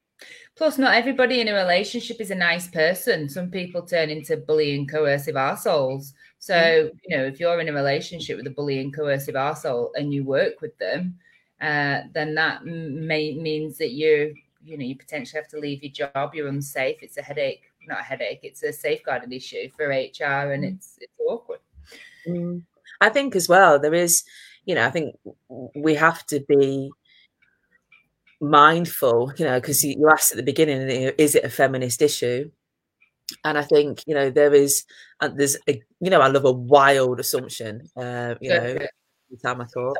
Plus, 0.56 0.78
not 0.78 0.94
everybody 0.94 1.42
in 1.42 1.48
a 1.48 1.54
relationship 1.54 2.20
is 2.20 2.30
a 2.30 2.36
nice 2.36 2.68
person. 2.68 3.30
Some 3.30 3.50
people 3.50 3.82
turn 3.82 4.10
into 4.10 4.38
bullying, 4.38 4.86
coercive 4.86 5.36
assholes. 5.36 6.14
So, 6.40 6.54
mm. 6.54 6.92
you 7.08 7.18
know, 7.18 7.24
if 7.24 7.40
you're 7.40 7.60
in 7.60 7.70
a 7.70 7.74
relationship 7.74 8.38
with 8.38 8.48
a 8.48 8.52
bullying, 8.52 8.92
coercive 8.92 9.36
asshole 9.36 9.92
and 9.96 10.14
you 10.14 10.24
work 10.24 10.62
with 10.62 10.78
them, 10.78 11.18
uh, 11.62 12.02
then 12.14 12.36
that 12.36 12.66
may 12.66 13.34
means 13.34 13.78
that 13.78 13.92
you, 13.92 14.36
you 14.64 14.78
know, 14.78 14.84
you 14.84 14.96
potentially 14.96 15.40
have 15.40 15.50
to 15.50 15.60
leave 15.60 15.84
your 15.84 15.92
job. 15.92 16.36
You're 16.36 16.48
unsafe. 16.48 16.98
It's 17.02 17.18
a 17.18 17.22
headache, 17.22 17.64
not 17.88 18.02
a 18.02 18.04
headache. 18.04 18.40
It's 18.44 18.64
a 18.64 18.74
safeguarding 18.74 19.32
issue 19.32 19.70
for 19.78 19.88
HR, 19.88 20.52
and 20.52 20.64
mm. 20.64 20.76
it's 20.76 20.98
it's 21.00 21.14
awkward. 21.28 21.60
Mm. 22.28 22.64
I 23.00 23.10
think 23.10 23.36
as 23.36 23.48
well 23.48 23.80
there 23.80 23.94
is, 23.94 24.24
you 24.66 24.76
know, 24.76 24.86
I 24.86 24.92
think 24.92 25.16
we 25.76 25.96
have 25.96 26.26
to 26.28 26.40
be 26.42 26.92
mindful, 28.42 29.32
you 29.38 29.46
know, 29.46 29.60
because 29.60 29.84
you 29.84 30.10
asked 30.10 30.32
at 30.32 30.38
the 30.38 30.44
beginning, 30.44 30.90
is 31.18 31.36
it 31.36 31.44
a 31.46 31.50
feminist 31.50 32.02
issue? 32.02 32.50
And 33.46 33.58
I 33.58 33.64
think 33.64 34.04
you 34.06 34.14
know 34.14 34.30
there 34.30 34.54
is, 34.54 34.84
and 35.22 35.40
there's 35.40 35.56
a, 35.70 35.82
you 36.02 36.10
know, 36.10 36.20
I 36.20 36.28
love 36.28 36.44
a 36.44 36.52
wild 36.52 37.20
assumption. 37.20 37.88
Uh, 37.96 38.36
you 38.42 38.50
know, 38.50 38.58
every 38.58 38.90
time 39.42 39.62
I 39.62 39.66
talk, 39.74 39.96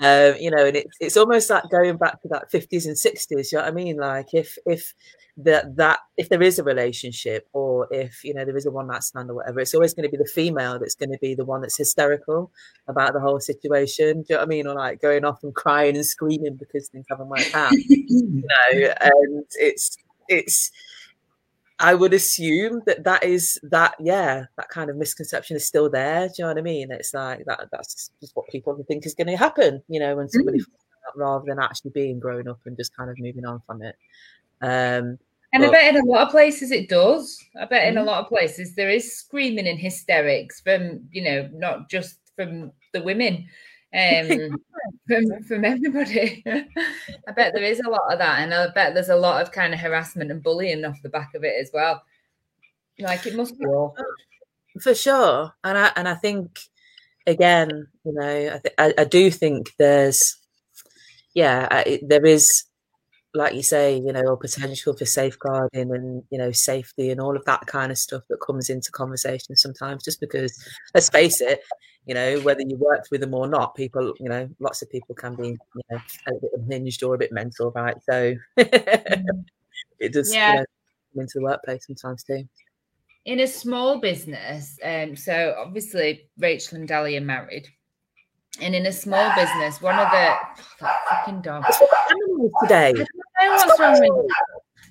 Um, 0.00 0.34
you 0.40 0.50
know, 0.50 0.66
and 0.66 0.76
it's 0.76 0.96
it's 1.00 1.16
almost 1.16 1.50
like 1.50 1.70
going 1.70 1.96
back 1.96 2.20
to 2.22 2.28
that 2.28 2.50
50s 2.50 2.86
and 2.86 2.96
60s. 2.96 3.52
You 3.52 3.58
know 3.58 3.64
what 3.64 3.68
I 3.68 3.74
mean? 3.74 3.96
Like 3.96 4.34
if 4.34 4.58
if 4.66 4.92
that 5.36 5.76
that 5.76 6.00
if 6.16 6.28
there 6.28 6.42
is 6.42 6.58
a 6.58 6.64
relationship 6.64 7.48
or 7.52 7.88
if 7.90 8.22
you 8.22 8.32
know 8.34 8.44
there 8.44 8.56
is 8.56 8.66
a 8.66 8.70
one 8.70 8.88
night 8.88 9.04
stand 9.04 9.30
or 9.30 9.34
whatever, 9.34 9.60
it's 9.60 9.74
always 9.74 9.94
going 9.94 10.04
to 10.04 10.10
be 10.10 10.16
the 10.16 10.28
female 10.28 10.78
that's 10.80 10.96
going 10.96 11.12
to 11.12 11.18
be 11.20 11.36
the 11.36 11.44
one 11.44 11.60
that's 11.60 11.76
hysterical 11.76 12.50
about 12.88 13.12
the 13.12 13.20
whole 13.20 13.38
situation. 13.38 14.22
Do 14.22 14.26
you 14.30 14.34
know 14.34 14.40
what 14.40 14.46
I 14.46 14.48
mean? 14.48 14.66
Or 14.66 14.74
like 14.74 15.00
going 15.00 15.24
off 15.24 15.42
and 15.44 15.54
crying 15.54 15.94
and 15.94 16.06
screaming 16.06 16.56
because 16.56 16.88
things 16.88 17.06
haven't 17.08 17.28
worked 17.28 17.54
out. 17.54 17.72
you 17.72 18.42
know, 18.72 18.94
and 19.00 19.44
it's 19.54 19.96
it's 20.28 20.72
I 21.80 21.94
would 21.94 22.14
assume 22.14 22.82
that 22.86 23.04
that 23.04 23.24
is 23.24 23.58
that 23.64 23.94
yeah 23.98 24.44
that 24.56 24.68
kind 24.68 24.90
of 24.90 24.96
misconception 24.96 25.56
is 25.56 25.66
still 25.66 25.90
there. 25.90 26.28
Do 26.28 26.34
you 26.38 26.44
know 26.44 26.48
what 26.48 26.58
I 26.58 26.62
mean? 26.62 26.92
It's 26.92 27.12
like 27.12 27.44
that 27.46 27.68
that's 27.72 28.10
just 28.20 28.36
what 28.36 28.48
people 28.48 28.76
think 28.86 29.06
is 29.06 29.14
going 29.14 29.26
to 29.26 29.36
happen. 29.36 29.82
You 29.88 30.00
know, 30.00 30.16
when 30.16 30.28
somebody 30.28 30.60
mm. 30.60 30.64
rather 31.16 31.44
than 31.46 31.58
actually 31.58 31.90
being 31.90 32.20
grown 32.20 32.48
up 32.48 32.60
and 32.66 32.76
just 32.76 32.96
kind 32.96 33.10
of 33.10 33.18
moving 33.18 33.44
on 33.44 33.60
from 33.66 33.82
it. 33.82 33.96
Um, 34.62 35.18
and 35.52 35.62
but, 35.62 35.68
I 35.68 35.72
bet 35.72 35.94
in 35.94 36.00
a 36.00 36.04
lot 36.04 36.22
of 36.22 36.30
places 36.30 36.70
it 36.70 36.88
does. 36.88 37.38
I 37.60 37.64
bet 37.64 37.88
in 37.88 37.96
a 37.96 38.00
mm-hmm. 38.00 38.08
lot 38.08 38.22
of 38.22 38.28
places 38.28 38.74
there 38.74 38.90
is 38.90 39.16
screaming 39.16 39.66
and 39.66 39.78
hysterics 39.78 40.60
from 40.60 41.08
you 41.10 41.22
know 41.22 41.48
not 41.52 41.90
just 41.90 42.18
from 42.36 42.72
the 42.92 43.02
women, 43.02 43.46
um, 43.94 44.56
from 45.08 45.42
from 45.44 45.64
everybody. 45.64 46.42
I 46.46 47.32
bet 47.32 47.52
there 47.54 47.62
is 47.62 47.80
a 47.80 47.90
lot 47.90 48.12
of 48.12 48.18
that, 48.18 48.40
and 48.40 48.52
I 48.52 48.68
bet 48.68 48.94
there's 48.94 49.08
a 49.08 49.16
lot 49.16 49.42
of 49.42 49.52
kind 49.52 49.72
of 49.72 49.80
harassment 49.80 50.30
and 50.30 50.42
bullying 50.42 50.84
off 50.84 51.02
the 51.02 51.08
back 51.08 51.34
of 51.34 51.44
it 51.44 51.54
as 51.60 51.70
well. 51.72 52.02
Like 52.98 53.26
it 53.26 53.34
must 53.34 53.58
be 53.58 53.66
for 54.80 54.94
sure, 54.94 55.52
and 55.62 55.78
I 55.78 55.92
and 55.96 56.08
I 56.08 56.14
think 56.14 56.58
again, 57.26 57.88
you 58.04 58.12
know, 58.12 58.54
I, 58.54 58.58
th- 58.58 58.74
I, 58.78 58.94
I 58.98 59.04
do 59.04 59.30
think 59.30 59.72
there's 59.78 60.36
yeah, 61.34 61.68
I, 61.70 62.00
there 62.02 62.24
is 62.24 62.64
like 63.34 63.54
you 63.54 63.62
say, 63.62 63.96
you 63.96 64.12
know, 64.12 64.22
or 64.22 64.36
potential 64.36 64.96
for 64.96 65.04
safeguarding 65.04 65.92
and 65.92 66.22
you 66.30 66.38
know 66.38 66.52
safety 66.52 67.10
and 67.10 67.20
all 67.20 67.36
of 67.36 67.44
that 67.44 67.66
kind 67.66 67.90
of 67.90 67.98
stuff 67.98 68.22
that 68.28 68.40
comes 68.40 68.70
into 68.70 68.90
conversation 68.92 69.56
sometimes. 69.56 70.04
Just 70.04 70.20
because, 70.20 70.56
let's 70.94 71.08
face 71.08 71.40
it, 71.40 71.60
you 72.06 72.14
know, 72.14 72.38
whether 72.40 72.62
you 72.62 72.76
worked 72.76 73.08
with 73.10 73.20
them 73.20 73.34
or 73.34 73.48
not, 73.48 73.74
people, 73.74 74.14
you 74.20 74.28
know, 74.28 74.48
lots 74.60 74.82
of 74.82 74.90
people 74.90 75.14
can 75.14 75.34
be, 75.34 75.48
you 75.48 75.82
know, 75.90 75.98
a 76.28 76.32
bit 76.32 76.50
unhinged 76.54 77.02
or 77.02 77.14
a 77.14 77.18
bit 77.18 77.32
mental, 77.32 77.70
right? 77.72 77.96
So 78.08 78.34
mm-hmm. 78.58 79.40
it 79.98 80.12
does, 80.12 80.32
yeah. 80.32 80.52
You 80.52 80.58
know, 80.58 80.64
come 81.14 81.20
into 81.22 81.32
the 81.36 81.44
workplace 81.44 81.86
sometimes 81.86 82.22
too. 82.24 82.46
In 83.24 83.40
a 83.40 83.46
small 83.46 84.00
business, 84.00 84.78
um, 84.84 85.16
so 85.16 85.54
obviously 85.58 86.28
Rachel 86.38 86.78
and 86.78 86.88
Dali 86.88 87.16
are 87.16 87.24
married. 87.24 87.68
And 88.60 88.74
in 88.74 88.86
a 88.86 88.92
small 88.92 89.34
business, 89.34 89.82
one 89.82 89.98
of 89.98 90.08
the 90.10 90.28
oh, 90.30 90.54
that 90.80 91.00
fucking 91.08 91.40
dog 91.40 91.64
today. 92.62 92.94
I 93.38 93.46
know 93.46 93.52
what's 93.52 93.80
wrong 93.80 94.00
with 94.00 94.30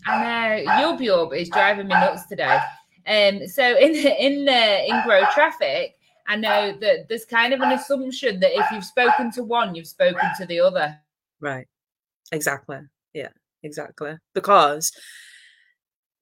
I 0.06 0.64
know 0.66 0.72
Yub 0.72 1.00
Yub 1.00 1.38
is 1.38 1.50
driving 1.50 1.88
me 1.88 1.94
nuts 1.94 2.26
today. 2.26 2.60
Um, 3.08 3.48
so 3.48 3.78
in 3.78 3.96
in 3.96 4.46
the 4.46 4.90
in 4.90 5.02
grow 5.04 5.24
traffic, 5.34 5.96
I 6.28 6.36
know 6.36 6.74
that 6.80 7.08
there's 7.10 7.26
kind 7.26 7.54
of 7.54 7.62
an 7.62 7.72
assumption 7.72 8.40
that 8.42 8.58
if 8.58 8.66
you've 8.72 8.86
spoken 8.86 9.32
to 9.34 9.44
one, 9.44 9.76
you've 9.76 9.88
spoken 9.88 10.30
to 10.38 10.46
the 10.46 10.60
other. 10.60 10.98
Right. 11.40 11.68
Exactly. 12.32 12.80
Yeah. 13.14 13.30
Exactly. 13.64 14.18
Because 14.34 14.92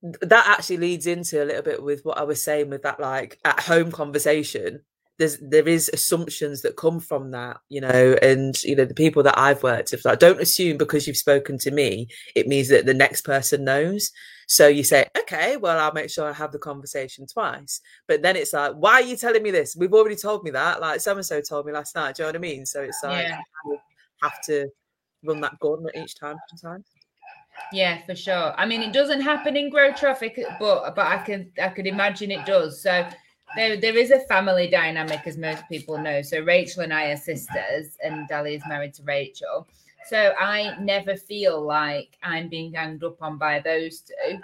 that 0.01 0.47
actually 0.47 0.77
leads 0.77 1.05
into 1.05 1.43
a 1.43 1.45
little 1.45 1.61
bit 1.61 1.83
with 1.83 2.03
what 2.03 2.17
I 2.17 2.23
was 2.23 2.41
saying 2.41 2.69
with 2.69 2.83
that 2.83 2.99
like 2.99 3.39
at 3.45 3.59
home 3.59 3.91
conversation 3.91 4.81
there's 5.21 5.37
there 5.37 5.67
is 5.67 5.87
assumptions 5.93 6.63
that 6.63 6.75
come 6.75 6.99
from 6.99 7.29
that 7.29 7.57
you 7.69 7.79
know 7.79 8.15
and 8.23 8.63
you 8.63 8.75
know 8.75 8.85
the 8.85 8.93
people 8.95 9.21
that 9.21 9.37
i've 9.37 9.61
worked 9.61 9.91
with 9.91 10.03
like 10.03 10.17
don't 10.17 10.41
assume 10.41 10.77
because 10.77 11.05
you've 11.05 11.15
spoken 11.15 11.59
to 11.59 11.69
me 11.69 12.07
it 12.35 12.47
means 12.47 12.67
that 12.69 12.87
the 12.87 12.93
next 12.93 13.21
person 13.21 13.63
knows 13.63 14.11
so 14.47 14.67
you 14.67 14.83
say 14.83 15.05
okay 15.15 15.57
well 15.57 15.77
i'll 15.77 15.93
make 15.93 16.09
sure 16.09 16.27
i 16.27 16.33
have 16.33 16.51
the 16.51 16.57
conversation 16.57 17.27
twice 17.27 17.81
but 18.07 18.23
then 18.23 18.35
it's 18.35 18.51
like 18.51 18.73
why 18.73 18.93
are 18.93 19.01
you 19.01 19.15
telling 19.15 19.43
me 19.43 19.51
this 19.51 19.75
we've 19.75 19.93
already 19.93 20.15
told 20.15 20.43
me 20.43 20.49
that 20.49 20.81
like 20.81 20.99
so 20.99 21.15
and 21.15 21.23
so 21.23 21.39
told 21.39 21.67
me 21.67 21.71
last 21.71 21.93
night 21.93 22.15
do 22.15 22.23
you 22.23 22.25
know 22.25 22.29
what 22.29 22.35
i 22.35 22.39
mean 22.39 22.65
so 22.65 22.81
it's 22.81 23.01
like 23.03 23.23
yeah. 23.23 23.39
you 23.67 23.77
have 24.23 24.41
to 24.41 24.67
run 25.23 25.39
that 25.39 25.53
gauntlet 25.59 25.95
each 25.95 26.15
time 26.15 26.35
sometimes 26.49 26.85
yeah, 27.73 27.99
for 28.05 28.15
sure. 28.15 28.53
I 28.57 28.65
mean, 28.65 28.81
it 28.81 28.91
doesn't 28.91 29.21
happen 29.21 29.55
in 29.55 29.69
grow 29.69 29.93
traffic, 29.93 30.39
but 30.59 30.95
but 30.95 31.05
I 31.05 31.17
can 31.19 31.51
I 31.61 31.67
could 31.67 31.85
imagine 31.85 32.31
it 32.31 32.45
does. 32.45 32.81
So 32.81 33.07
there, 33.55 33.77
there 33.77 33.97
is 33.97 34.11
a 34.11 34.19
family 34.21 34.67
dynamic, 34.67 35.21
as 35.25 35.37
most 35.37 35.67
people 35.69 35.97
know. 35.97 36.21
So 36.21 36.39
Rachel 36.41 36.83
and 36.83 36.93
I 36.93 37.11
are 37.11 37.17
sisters, 37.17 37.97
and 38.03 38.27
Dali 38.29 38.55
is 38.55 38.63
married 38.67 38.93
to 38.95 39.03
Rachel. 39.03 39.67
So 40.07 40.33
I 40.39 40.77
never 40.79 41.15
feel 41.15 41.61
like 41.61 42.17
I'm 42.23 42.49
being 42.49 42.71
ganged 42.71 43.03
up 43.03 43.21
on 43.21 43.37
by 43.37 43.59
those 43.59 44.01
two. 44.01 44.39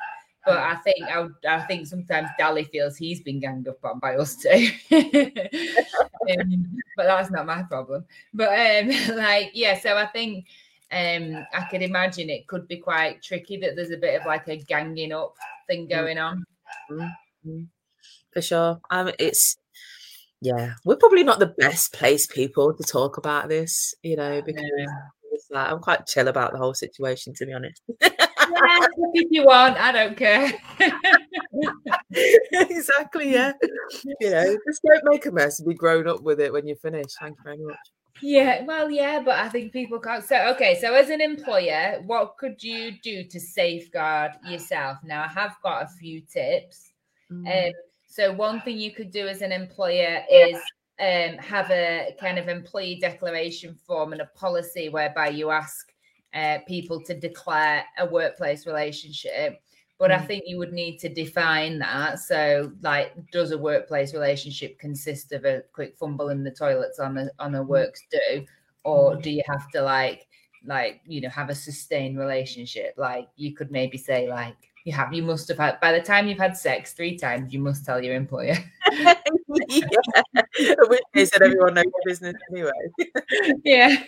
But 0.46 0.60
I 0.60 0.76
think 0.76 1.04
I, 1.04 1.28
I 1.48 1.62
think 1.62 1.88
sometimes 1.88 2.30
Dali 2.39 2.70
feels 2.70 2.96
he's 2.96 3.22
been 3.22 3.39
ganged 3.39 3.67
up 3.67 3.84
on 3.84 4.00
by 4.00 4.15
us 4.15 4.36
too. 4.36 4.70
um, 4.91 6.78
but 6.96 7.04
that's 7.04 7.32
not 7.32 7.46
my 7.46 7.63
problem. 7.63 8.06
But 8.34 8.50
um, 8.50 8.89
like 9.17 9.52
yeah, 9.54 9.78
so 9.78 9.98
I 9.98 10.06
think 10.06 10.46
um, 10.91 11.46
I 11.54 11.65
could 11.70 11.82
imagine 11.82 12.30
it 12.30 12.48
could 12.48 12.67
be 12.67 12.78
quite 12.78 13.22
tricky 13.22 13.58
that 13.58 13.76
there's 13.76 13.91
a 13.91 13.98
bit 13.98 14.20
of 14.20 14.26
like 14.26 14.48
a 14.48 14.56
ganging 14.56 15.12
up 15.12 15.36
thing 15.67 15.88
mm. 15.88 15.89
going 15.89 16.17
on. 16.17 16.46
Mm-hmm 16.89 17.63
for 18.38 18.41
sure. 18.43 18.80
Um, 18.91 19.12
it's 19.17 19.58
yeah, 20.41 20.73
we're 20.86 20.97
probably 20.97 21.23
not 21.23 21.39
the 21.39 21.56
best 21.58 21.91
place 21.93 22.28
people 22.28 22.71
to 22.71 22.84
talk 22.84 23.17
about 23.17 23.50
this, 23.50 23.95
you 24.04 24.15
know, 24.15 24.43
because 24.43 24.63
like, 25.50 25.71
I'm 25.71 25.80
quite 25.80 26.06
chill 26.06 26.28
about 26.28 26.52
the 26.52 26.60
whole 26.60 26.76
situation, 26.76 27.34
to 27.34 27.45
be 27.47 27.54
honest. 27.54 27.82
yeah, 28.02 28.88
if 29.15 29.28
you 29.32 29.45
want, 29.45 29.78
I 29.78 29.91
don't 29.91 30.15
care. 30.15 30.54
exactly, 32.12 33.34
yeah. 33.34 33.54
You 34.21 34.30
know, 34.30 34.58
just 34.67 34.84
don't 34.88 35.02
make 35.06 35.26
a 35.26 35.32
mess 35.32 35.60
and 35.60 35.67
be 35.67 35.73
grown 35.73 36.08
up 36.08 36.21
with 36.21 36.39
it 36.39 36.54
when 36.54 36.67
you're 36.67 36.78
finished. 36.78 37.17
Thank 37.19 37.38
you 37.38 37.43
very 37.43 37.58
much. 37.58 37.78
Yeah, 38.21 38.63
well, 38.65 38.91
yeah, 38.91 39.19
but 39.26 39.39
I 39.39 39.50
think 39.50 39.73
people 39.73 40.00
can't. 40.00 40.23
So, 40.23 40.36
okay, 40.54 40.78
so 40.80 40.93
as 40.93 41.10
an 41.10 41.21
employer, 41.21 42.04
what 42.06 42.38
could 42.38 42.62
you 42.62 42.91
do 43.02 43.23
to 43.23 43.39
safeguard 43.39 44.34
yourself? 44.45 45.00
Now, 45.04 45.23
I 45.23 45.28
have 45.28 45.56
got 45.63 45.84
a 45.84 45.88
few 45.88 46.21
tips. 46.21 46.91
Mm. 47.32 47.67
Um, 47.67 47.73
so 48.08 48.32
one 48.34 48.62
thing 48.62 48.78
you 48.78 48.91
could 48.91 49.12
do 49.12 49.28
as 49.28 49.41
an 49.41 49.52
employer 49.52 50.24
is 50.32 50.56
um, 51.00 51.38
have 51.38 51.70
a 51.70 52.15
kind 52.20 52.39
of 52.39 52.48
employee 52.48 52.98
declaration 53.00 53.78
form 53.86 54.13
and 54.13 54.22
a 54.22 54.30
policy 54.36 54.89
whereby 54.89 55.28
you 55.28 55.52
ask 55.52 55.91
uh, 56.34 56.60
people 56.67 57.02
to 57.04 57.13
declare 57.13 57.84
a 58.00 58.06
workplace 58.06 58.65
relationship. 58.65 59.62
But 60.00 60.12
mm. 60.12 60.20
I 60.20 60.26
think 60.26 60.43
you 60.48 60.58
would 60.58 60.74
need 60.74 60.98
to 61.00 61.10
define 61.10 61.80
that. 61.80 62.20
So, 62.20 62.72
like, 62.82 63.13
does 63.32 63.52
a 63.52 63.58
workplace 63.58 64.13
relationship 64.13 64.80
consist 64.80 65.32
of 65.32 65.46
a 65.46 65.63
quick 65.74 65.96
fumble 65.98 66.30
in 66.30 66.43
the 66.43 66.52
toilets 66.52 67.00
on 67.00 67.17
a 67.17 67.30
on 67.39 67.56
a 67.56 67.63
mm. 67.63 67.67
works 67.67 68.02
do, 68.10 68.46
or 68.84 69.15
mm. 69.15 69.22
do 69.22 69.32
you 69.32 69.43
have 69.48 69.70
to 69.72 69.82
like 69.82 70.28
like 70.65 71.02
you 71.06 71.22
know 71.22 71.30
have 71.30 71.50
a 71.50 71.56
sustained 71.56 72.17
relationship? 72.17 72.93
Like, 72.98 73.28
you 73.36 73.54
could 73.54 73.72
maybe 73.72 73.98
say 73.98 74.30
like 74.30 74.66
you 74.88 74.93
have 74.93 75.13
you 75.13 75.21
must 75.21 75.50
have 75.50 75.58
had 75.58 75.78
by 75.82 75.91
the 75.91 76.00
time 76.00 76.30
you've 76.30 76.38
had 76.38 76.56
sex 76.56 76.93
three 76.93 77.17
times 77.17 77.54
you 77.54 77.60
must 77.60 77.86
tell 77.86 78.02
your 78.02 78.15
employer. 78.15 78.58
Yeah. 79.69 80.76
Which 80.88 81.02
case 81.13 81.32
that 81.32 81.41
everyone 81.41 81.73
knows 81.73 81.86
your 81.86 82.04
business 82.06 82.36
anyway. 82.52 82.71
Yeah. 83.63 84.04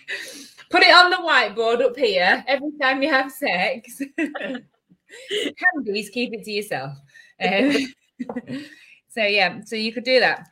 Put 0.70 0.84
it 0.84 0.94
on 0.94 1.10
the 1.10 1.18
whiteboard 1.18 1.82
up 1.82 1.98
here 1.98 2.44
every 2.48 2.72
time 2.80 3.02
you 3.02 3.10
have 3.10 3.32
sex. 3.32 4.02
Handies 4.18 6.10
keep 6.10 6.34
it 6.34 6.44
to 6.44 6.52
yourself. 6.52 6.98
Um, 7.42 7.72
so 9.10 9.24
yeah 9.24 9.62
so 9.66 9.76
you 9.76 9.92
could 9.92 10.04
do 10.04 10.20
that. 10.20 10.48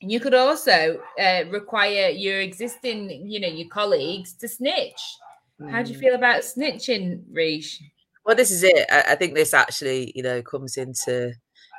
You 0.00 0.20
could 0.20 0.34
also 0.34 1.00
uh, 1.18 1.44
require 1.50 2.08
your 2.10 2.40
existing 2.40 3.26
you 3.26 3.40
know 3.40 3.48
your 3.48 3.68
colleagues 3.68 4.34
to 4.34 4.48
snitch. 4.48 5.00
How 5.70 5.82
do 5.82 5.92
you 5.92 5.96
mm. 5.96 6.00
feel 6.00 6.14
about 6.14 6.42
snitching 6.42 7.22
Rish? 7.32 7.80
Well, 8.26 8.36
this 8.36 8.50
is 8.50 8.64
it. 8.64 8.86
I, 8.90 9.12
I 9.12 9.14
think 9.14 9.34
this 9.34 9.54
actually, 9.54 10.12
you 10.14 10.22
know, 10.22 10.42
comes 10.42 10.76
into 10.76 11.32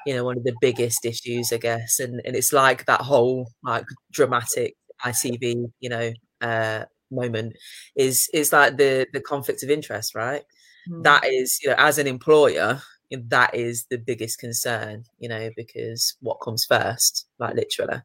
you 0.06 0.16
know 0.16 0.24
one 0.24 0.38
of 0.38 0.44
the 0.46 0.56
biggest 0.62 1.06
issues, 1.06 1.52
I 1.54 1.58
guess, 1.58 2.00
and 2.00 2.22
and 2.26 2.36
it's 2.36 2.54
like 2.54 2.86
that 2.86 3.02
whole 3.02 3.52
like 3.64 3.86
dramatic 4.12 4.76
ITV, 5.06 5.72
you 5.82 5.90
know, 5.90 6.14
uh, 6.42 6.86
moment 7.12 7.54
is 7.96 8.30
is 8.34 8.54
like 8.54 8.78
the 8.78 9.08
the 9.14 9.22
conflict 9.22 9.64
of 9.64 9.70
interest, 9.70 10.16
right? 10.16 10.44
Mm. 10.90 11.04
That 11.04 11.26
is, 11.28 11.60
you 11.62 11.70
know, 11.70 11.76
as 11.78 11.98
an 11.98 12.08
employer, 12.08 12.82
that 13.12 13.54
is 13.56 13.86
the 13.90 13.98
biggest 13.98 14.40
concern, 14.40 15.04
you 15.20 15.30
know, 15.30 15.50
because 15.58 16.16
what 16.22 16.40
comes 16.42 16.66
first, 16.66 17.28
like 17.40 17.56
literally, 17.56 18.02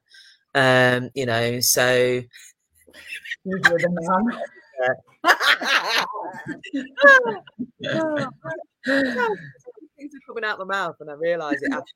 um, 0.54 1.10
you 1.14 1.26
know, 1.26 1.60
so. 1.60 2.22
Oh, 8.88 9.36
things 9.98 10.12
are 10.14 10.26
coming 10.26 10.44
out 10.44 10.58
my 10.58 10.64
mouth, 10.64 10.96
and 11.00 11.10
I 11.10 11.14
realise 11.14 11.60
it 11.62 11.72
after. 11.72 11.92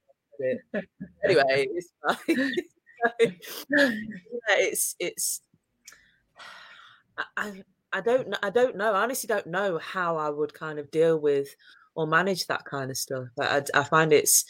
Anyway, 1.25 1.69
it's 1.75 1.93
fine. 2.07 2.53
yeah, 3.71 4.57
it's 4.59 4.95
it's 4.99 5.41
I, 7.37 7.63
I 7.93 8.01
don't 8.01 8.35
I 8.43 8.51
don't 8.51 8.77
know. 8.77 8.93
I 8.93 9.03
honestly 9.03 9.27
don't 9.27 9.47
know 9.47 9.79
how 9.79 10.17
I 10.17 10.31
would 10.31 10.53
kind 10.55 10.79
of 10.79 10.91
deal 10.91 11.19
with 11.19 11.49
or 11.95 12.07
manage 12.07 12.47
that 12.47 12.65
kind 12.65 12.91
of 12.91 12.97
stuff. 12.97 13.29
I, 13.41 13.63
I 13.75 13.85
find 13.85 14.13
it's 14.13 14.45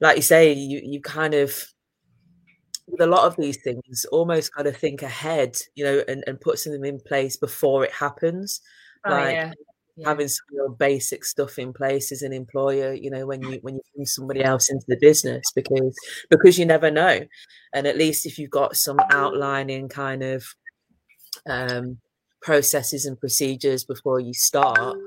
like 0.00 0.16
you 0.16 0.22
say, 0.22 0.52
you 0.52 0.80
you 0.82 1.00
kind 1.00 1.34
of 1.34 1.64
with 2.86 3.00
a 3.00 3.06
lot 3.06 3.24
of 3.24 3.36
these 3.36 3.62
things 3.62 4.04
almost 4.12 4.54
got 4.54 4.64
to 4.64 4.72
think 4.72 5.02
ahead, 5.02 5.56
you 5.74 5.84
know, 5.84 6.02
and, 6.06 6.24
and 6.26 6.40
put 6.40 6.58
something 6.58 6.84
in 6.84 7.00
place 7.00 7.36
before 7.36 7.84
it 7.84 7.92
happens. 7.92 8.60
Oh, 9.06 9.10
like 9.10 9.34
yeah. 9.34 9.52
Yeah. 9.96 10.08
having 10.08 10.26
some 10.26 10.46
real 10.50 10.70
basic 10.70 11.24
stuff 11.24 11.58
in 11.58 11.72
place 11.72 12.10
as 12.10 12.22
an 12.22 12.32
employer, 12.32 12.92
you 12.94 13.10
know, 13.10 13.26
when 13.26 13.42
you 13.42 13.58
when 13.62 13.76
you 13.76 13.80
bring 13.94 14.06
somebody 14.06 14.42
else 14.42 14.68
into 14.68 14.84
the 14.88 14.98
business 15.00 15.44
because 15.54 15.94
because 16.30 16.58
you 16.58 16.66
never 16.66 16.90
know. 16.90 17.20
And 17.72 17.86
at 17.86 17.96
least 17.96 18.26
if 18.26 18.38
you've 18.38 18.50
got 18.50 18.76
some 18.76 18.98
outlining 19.12 19.88
kind 19.88 20.22
of 20.22 20.44
um 21.48 21.98
processes 22.42 23.06
and 23.06 23.18
procedures 23.18 23.84
before 23.84 24.20
you 24.20 24.34
start, 24.34 24.98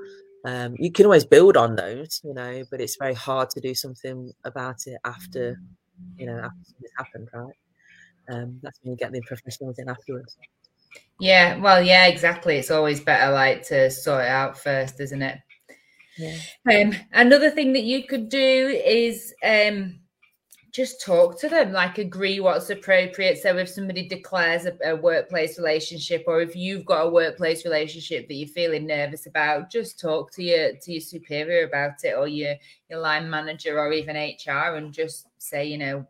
um, 0.46 0.74
you 0.78 0.90
can 0.90 1.04
always 1.04 1.24
build 1.24 1.56
on 1.56 1.76
those, 1.76 2.20
you 2.24 2.34
know, 2.34 2.64
but 2.70 2.80
it's 2.80 2.96
very 2.98 3.14
hard 3.14 3.50
to 3.50 3.60
do 3.60 3.74
something 3.74 4.32
about 4.44 4.86
it 4.86 4.98
after, 5.04 5.60
you 6.16 6.26
know, 6.26 6.38
after 6.38 6.58
it's 6.80 6.92
happened, 6.96 7.28
right? 7.32 7.54
Um, 8.28 8.58
that's 8.62 8.78
when 8.82 8.92
you 8.92 8.96
get 8.96 9.12
the 9.12 9.22
professionals 9.22 9.78
in 9.78 9.88
afterwards. 9.88 10.36
Yeah, 11.20 11.56
well, 11.58 11.82
yeah, 11.82 12.06
exactly. 12.06 12.56
It's 12.56 12.70
always 12.70 13.00
better 13.00 13.32
like 13.32 13.66
to 13.68 13.90
sort 13.90 14.24
it 14.24 14.30
out 14.30 14.58
first, 14.58 15.00
isn't 15.00 15.22
it? 15.22 15.38
Yeah. 16.16 16.36
Um, 16.70 16.94
another 17.12 17.50
thing 17.50 17.72
that 17.72 17.84
you 17.84 18.06
could 18.06 18.28
do 18.28 18.80
is 18.84 19.34
um, 19.44 19.98
just 20.72 21.00
talk 21.04 21.40
to 21.40 21.48
them, 21.48 21.72
like 21.72 21.98
agree 21.98 22.40
what's 22.40 22.70
appropriate. 22.70 23.38
So 23.38 23.56
if 23.56 23.68
somebody 23.68 24.08
declares 24.08 24.66
a, 24.66 24.76
a, 24.84 24.96
workplace 24.96 25.58
relationship, 25.58 26.24
or 26.26 26.40
if 26.40 26.54
you've 26.54 26.84
got 26.84 27.06
a 27.06 27.10
workplace 27.10 27.64
relationship 27.64 28.28
that 28.28 28.34
you're 28.34 28.48
feeling 28.48 28.86
nervous 28.86 29.26
about, 29.26 29.70
just 29.70 29.98
talk 29.98 30.30
to 30.32 30.42
your 30.42 30.76
to 30.76 30.92
your 30.92 31.00
superior 31.00 31.66
about 31.66 32.04
it, 32.04 32.14
or 32.16 32.28
your 32.28 32.54
your 32.90 33.00
line 33.00 33.28
manager, 33.28 33.78
or 33.78 33.92
even 33.92 34.16
HR, 34.16 34.76
and 34.76 34.92
just 34.92 35.26
say, 35.38 35.66
you 35.66 35.78
know, 35.78 36.06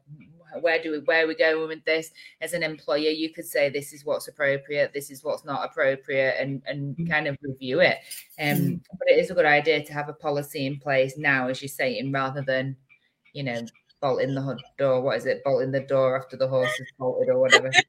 where 0.60 0.80
do 0.82 0.92
we 0.92 0.98
where 1.00 1.24
are 1.24 1.28
we 1.28 1.34
going 1.34 1.68
with 1.68 1.84
this 1.84 2.10
as 2.40 2.52
an 2.52 2.62
employer 2.62 3.10
you 3.10 3.32
could 3.32 3.46
say 3.46 3.68
this 3.68 3.92
is 3.92 4.04
what's 4.04 4.28
appropriate 4.28 4.92
this 4.92 5.10
is 5.10 5.24
what's 5.24 5.44
not 5.44 5.64
appropriate 5.64 6.36
and 6.38 6.62
and 6.66 6.96
mm-hmm. 6.96 7.06
kind 7.06 7.26
of 7.26 7.36
review 7.42 7.80
it 7.80 7.98
um 8.40 8.46
mm-hmm. 8.48 8.74
but 8.98 9.08
it 9.08 9.18
is 9.18 9.30
a 9.30 9.34
good 9.34 9.44
idea 9.44 9.82
to 9.84 9.92
have 9.92 10.08
a 10.08 10.14
policy 10.14 10.66
in 10.66 10.78
place 10.78 11.16
now 11.16 11.48
as 11.48 11.60
you're 11.62 11.68
saying 11.68 12.10
rather 12.12 12.42
than 12.42 12.76
you 13.32 13.42
know 13.42 13.60
bolt 14.00 14.20
in 14.20 14.34
the 14.34 14.58
door 14.78 15.00
what 15.00 15.16
is 15.16 15.26
it 15.26 15.42
bolt 15.44 15.62
in 15.62 15.72
the 15.72 15.80
door 15.80 16.16
after 16.16 16.36
the 16.36 16.48
horse 16.48 16.70
is 16.80 16.92
bolted 16.98 17.28
or 17.28 17.40
whatever 17.40 17.70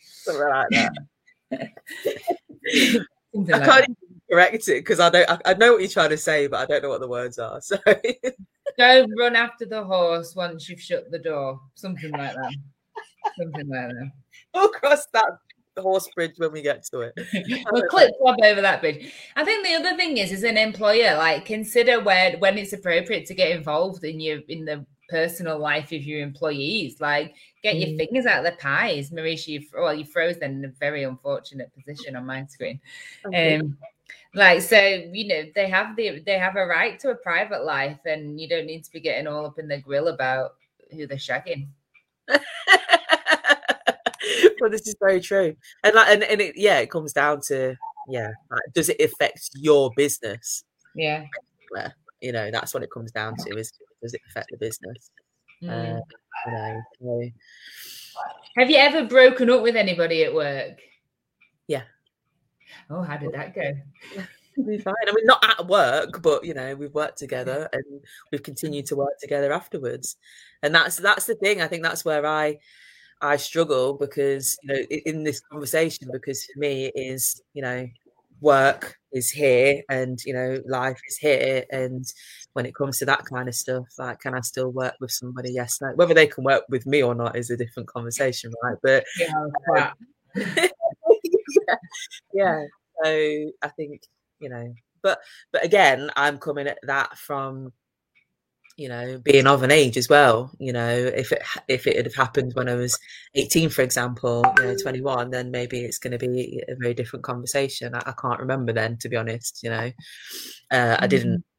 something 0.00 0.48
like 0.48 0.68
that 0.70 0.92
something 3.32 3.48
like 3.48 3.66
that. 3.66 3.88
Correct 4.30 4.68
it 4.68 4.80
because 4.80 5.00
I 5.00 5.10
don't 5.10 5.28
I, 5.28 5.38
I 5.44 5.54
know 5.54 5.72
what 5.72 5.80
you're 5.80 5.90
trying 5.90 6.10
to 6.10 6.16
say 6.16 6.46
but 6.46 6.60
I 6.60 6.66
don't 6.66 6.82
know 6.82 6.88
what 6.88 7.00
the 7.00 7.08
words 7.08 7.38
are 7.38 7.60
so 7.60 7.76
don't 8.78 9.12
run 9.18 9.36
after 9.36 9.66
the 9.66 9.84
horse 9.84 10.34
once 10.34 10.68
you've 10.68 10.80
shut 10.80 11.10
the 11.10 11.18
door. 11.18 11.60
Something 11.74 12.12
like 12.12 12.34
that. 12.34 12.54
Something 13.38 13.68
like 13.68 13.88
that. 13.88 14.10
We'll 14.52 14.68
cross 14.70 15.06
that 15.12 15.30
horse 15.76 16.08
bridge 16.14 16.34
when 16.36 16.52
we 16.52 16.62
get 16.62 16.84
to 16.86 17.00
it. 17.00 17.14
we'll 17.72 17.88
clip 17.88 18.12
flop 18.18 18.36
over 18.44 18.60
that 18.60 18.80
bridge. 18.80 19.12
I 19.36 19.44
think 19.44 19.66
the 19.66 19.74
other 19.74 19.96
thing 19.96 20.18
is, 20.18 20.32
as 20.32 20.42
an 20.42 20.56
employer, 20.56 21.16
like 21.16 21.44
consider 21.44 22.00
where 22.00 22.36
when 22.38 22.58
it's 22.58 22.72
appropriate 22.72 23.26
to 23.26 23.34
get 23.34 23.50
involved 23.50 24.04
in 24.04 24.20
your 24.20 24.40
in 24.48 24.64
the 24.64 24.84
personal 25.08 25.58
life 25.58 25.92
of 25.92 26.02
your 26.02 26.20
employees. 26.20 27.00
Like 27.00 27.34
get 27.62 27.76
your 27.76 27.90
mm. 27.90 27.98
fingers 27.98 28.26
out 28.26 28.44
of 28.44 28.52
the 28.52 28.58
pies. 28.60 29.10
Marisha, 29.10 29.48
you 29.48 29.62
well, 29.74 29.94
you 29.94 30.04
froze 30.04 30.36
in 30.38 30.64
a 30.64 30.68
very 30.80 31.04
unfortunate 31.04 31.72
position 31.74 32.16
on 32.16 32.26
my 32.26 32.46
screen. 32.46 32.80
Um, 33.26 33.76
like 34.34 34.62
so 34.62 34.78
you 35.12 35.28
know 35.28 35.42
they 35.54 35.68
have 35.68 35.96
the 35.96 36.20
they 36.26 36.38
have 36.38 36.56
a 36.56 36.66
right 36.66 36.98
to 37.00 37.10
a 37.10 37.14
private 37.14 37.64
life 37.64 38.00
and 38.04 38.40
you 38.40 38.48
don't 38.48 38.66
need 38.66 38.84
to 38.84 38.90
be 38.90 39.00
getting 39.00 39.26
all 39.26 39.46
up 39.46 39.58
in 39.58 39.68
the 39.68 39.78
grill 39.78 40.08
about 40.08 40.54
who 40.92 41.06
they're 41.06 41.16
shagging. 41.16 41.68
Well 44.60 44.70
this 44.70 44.86
is 44.86 44.96
very 44.98 45.20
true. 45.20 45.54
And 45.82 45.94
like 45.94 46.08
and, 46.08 46.22
and 46.24 46.40
it 46.40 46.56
yeah 46.56 46.78
it 46.78 46.90
comes 46.90 47.12
down 47.12 47.40
to 47.48 47.76
yeah 48.08 48.30
like, 48.50 48.62
does 48.72 48.88
it 48.88 48.98
affect 48.98 49.50
your 49.54 49.90
business? 49.94 50.64
Yeah. 50.94 51.24
You 52.22 52.32
know 52.32 52.50
that's 52.50 52.72
what 52.72 52.82
it 52.82 52.90
comes 52.90 53.12
down 53.12 53.36
to 53.36 53.58
is 53.58 53.70
does 54.02 54.14
it 54.14 54.22
affect 54.30 54.48
the 54.50 54.56
business? 54.56 55.10
Mm. 55.62 55.98
uh, 55.98 56.00
you 56.46 56.52
know 56.52 56.82
so. 57.00 58.20
have 58.56 58.70
you 58.70 58.76
ever 58.76 59.04
broken 59.04 59.50
up 59.50 59.62
with 59.62 59.76
anybody 59.76 60.24
at 60.24 60.34
work? 60.34 60.78
Yeah 61.68 61.82
Oh, 62.90 63.02
how 63.02 63.16
did 63.16 63.32
that 63.32 63.54
go? 63.54 63.72
we 64.56 64.78
fine. 64.78 64.94
I 65.06 65.12
mean, 65.12 65.26
not 65.26 65.44
at 65.48 65.66
work, 65.66 66.22
but 66.22 66.44
you 66.44 66.54
know, 66.54 66.74
we've 66.74 66.94
worked 66.94 67.18
together 67.18 67.68
and 67.72 67.84
we've 68.30 68.42
continued 68.42 68.86
to 68.86 68.96
work 68.96 69.18
together 69.20 69.52
afterwards. 69.52 70.16
And 70.62 70.74
that's 70.74 70.96
that's 70.96 71.26
the 71.26 71.34
thing. 71.34 71.60
I 71.60 71.68
think 71.68 71.82
that's 71.82 72.04
where 72.04 72.26
I 72.26 72.58
I 73.20 73.36
struggle 73.36 73.94
because 73.94 74.56
you 74.62 74.68
know 74.68 74.80
in 75.06 75.22
this 75.24 75.40
conversation 75.40 76.08
because 76.12 76.44
for 76.44 76.58
me 76.58 76.86
it 76.86 76.92
is 76.94 77.42
you 77.54 77.62
know 77.62 77.88
work 78.40 78.98
is 79.12 79.30
here 79.30 79.82
and 79.88 80.18
you 80.26 80.34
know 80.34 80.60
life 80.66 81.00
is 81.08 81.16
here 81.16 81.64
and 81.70 82.04
when 82.52 82.66
it 82.66 82.74
comes 82.74 82.98
to 82.98 83.06
that 83.06 83.24
kind 83.24 83.48
of 83.48 83.54
stuff 83.54 83.86
like 83.96 84.20
can 84.20 84.34
i 84.34 84.40
still 84.40 84.70
work 84.70 84.94
with 85.00 85.10
somebody 85.10 85.52
yes 85.52 85.80
like 85.80 85.96
whether 85.96 86.12
they 86.12 86.26
can 86.26 86.44
work 86.44 86.64
with 86.68 86.84
me 86.84 87.02
or 87.02 87.14
not 87.14 87.36
is 87.36 87.48
a 87.48 87.56
different 87.56 87.88
conversation 87.88 88.52
right 88.62 88.76
but 88.82 89.04
yeah, 89.18 89.32
um, 89.78 89.92
yeah, 91.68 91.76
yeah. 92.34 92.64
So 93.02 93.50
I 93.62 93.68
think 93.76 94.02
you 94.40 94.48
know, 94.48 94.72
but 95.02 95.18
but 95.52 95.64
again, 95.64 96.10
I'm 96.16 96.38
coming 96.38 96.66
at 96.66 96.78
that 96.82 97.16
from 97.18 97.72
you 98.76 98.88
know 98.88 99.18
being 99.18 99.46
of 99.46 99.62
an 99.62 99.70
age 99.70 99.96
as 99.96 100.08
well 100.08 100.50
you 100.58 100.72
know 100.72 100.88
if 100.88 101.30
it 101.30 101.42
if 101.68 101.86
it 101.86 101.96
had 101.96 102.12
happened 102.14 102.52
when 102.54 102.68
i 102.68 102.74
was 102.74 102.98
18 103.34 103.70
for 103.70 103.82
example 103.82 104.44
you 104.58 104.64
know 104.64 104.76
21 104.76 105.30
then 105.30 105.50
maybe 105.50 105.84
it's 105.84 105.98
going 105.98 106.10
to 106.10 106.18
be 106.18 106.60
a 106.68 106.74
very 106.80 106.92
different 106.92 107.24
conversation 107.24 107.94
I, 107.94 108.02
I, 108.04 108.12
can't 108.20 108.40
remember 108.40 108.72
then 108.72 108.96
to 108.98 109.08
be 109.08 109.16
honest 109.16 109.60
you 109.62 109.70
know 109.70 109.92
uh, 110.72 110.96
i 110.98 111.06
didn't 111.06 111.34
mm-hmm. 111.34 111.53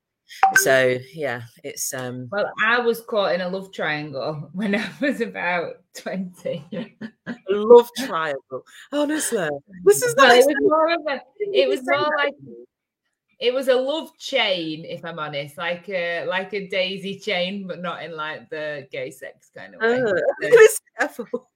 So 0.56 0.98
yeah, 1.14 1.44
it's 1.64 1.94
um 1.94 2.28
well, 2.32 2.52
I 2.64 2.80
was 2.80 3.02
caught 3.02 3.34
in 3.34 3.42
a 3.42 3.50
love 3.50 3.72
triangle 3.72 4.50
when 4.54 4.76
I 4.76 4.90
was 5.00 5.22
about 5.22 5.76
20. 5.96 6.98
love 7.50 7.90
triangle. 7.98 8.64
Honestly. 8.92 9.50
This 9.84 10.02
is 10.02 10.16
well, 10.18 10.32
it 10.32 10.46
was 10.46 10.56
more 10.60 10.94
of 10.94 11.02
a 11.08 11.22
it 11.40 11.70
was 11.70 11.82
more 11.84 12.10
like 12.18 12.34
it 13.40 13.54
was 13.54 13.68
a 13.68 13.76
love 13.76 14.18
chain, 14.18 14.86
if 14.86 15.04
I'm 15.04 15.20
honest, 15.20 15.58
like 15.58 15.90
a 15.90 16.26
like 16.26 16.54
a 16.54 16.68
daisy 16.68 17.20
chain, 17.20 17.68
but 17.68 17.82
not 17.82 18.04
in 18.04 18.16
like 18.16 18.50
the 18.50 18.88
gay 18.92 19.12
sex 19.12 19.52
kind 19.56 19.76
of 19.76 19.82
way. 19.82 20.02
Uh, 20.44 21.08
careful. 21.08 21.50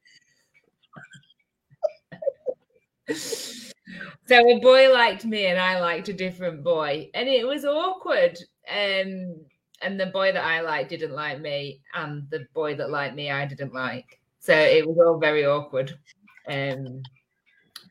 so 3.10 4.36
a 4.36 4.60
boy 4.60 4.92
liked 4.92 5.26
me 5.26 5.48
and 5.48 5.60
I 5.60 5.80
liked 5.80 6.10
a 6.10 6.14
different 6.14 6.64
boy, 6.64 7.10
and 7.14 7.30
it 7.30 7.48
was 7.48 7.64
awkward 7.66 8.38
um, 8.70 9.36
and 9.82 10.00
the 10.00 10.08
boy 10.08 10.32
that 10.32 10.44
I 10.44 10.62
liked 10.62 10.90
didn't 10.90 11.14
like 11.14 11.40
me, 11.40 11.82
and 11.94 12.30
the 12.30 12.48
boy 12.54 12.76
that 12.76 12.90
liked 12.90 13.16
me 13.16 13.32
I 13.32 13.46
didn't 13.46 13.74
like. 13.74 14.20
So 14.40 14.54
it 14.54 14.88
was 14.88 14.98
all 14.98 15.18
very 15.18 15.46
awkward. 15.46 15.98
Um, 16.48 17.04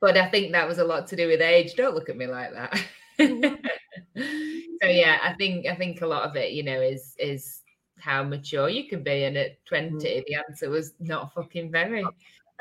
but 0.01 0.17
I 0.17 0.29
think 0.29 0.53
that 0.53 0.69
was 0.69 0.79
a 0.79 0.85
lot 0.85 1.07
to 1.09 1.17
do 1.17 1.27
with 1.29 1.41
age. 1.41 1.75
Don't 1.75 1.95
look 1.95 2.09
at 2.09 2.17
me 2.17 2.27
like 2.27 2.53
that. 2.53 2.85
so 3.19 4.87
yeah, 4.87 5.19
I 5.23 5.35
think 5.35 5.67
I 5.67 5.75
think 5.75 6.01
a 6.01 6.07
lot 6.07 6.29
of 6.29 6.37
it, 6.37 6.53
you 6.53 6.63
know, 6.63 6.81
is 6.81 7.15
is 7.19 7.63
how 7.99 8.23
mature 8.23 8.69
you 8.69 8.89
can 8.89 9.03
be. 9.03 9.25
And 9.25 9.37
at 9.37 9.65
20, 9.67 9.97
mm. 9.97 10.25
the 10.27 10.35
answer 10.49 10.71
was 10.71 10.95
not 11.01 11.33
fucking 11.35 11.71
very. 11.71 12.05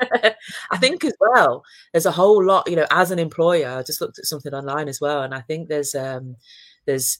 I 0.00 0.78
think 0.78 1.04
as 1.04 1.14
well, 1.20 1.64
there's 1.92 2.06
a 2.06 2.12
whole 2.12 2.44
lot, 2.44 2.68
you 2.68 2.76
know, 2.76 2.86
as 2.90 3.10
an 3.10 3.18
employer, 3.18 3.68
I 3.68 3.82
just 3.82 4.00
looked 4.00 4.18
at 4.18 4.26
something 4.26 4.54
online 4.54 4.88
as 4.88 5.00
well, 5.00 5.22
and 5.22 5.34
I 5.34 5.40
think 5.40 5.68
there's 5.68 5.94
um 5.94 6.36
there's 6.86 7.18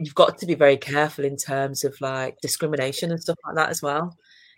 you've 0.00 0.14
got 0.14 0.38
to 0.38 0.46
be 0.46 0.54
very 0.54 0.76
careful 0.76 1.24
in 1.24 1.36
terms 1.36 1.84
of 1.84 1.94
like 2.00 2.36
discrimination 2.42 3.10
and 3.10 3.20
stuff 3.20 3.36
like 3.46 3.56
that 3.56 3.70
as 3.70 3.82
well 3.82 4.16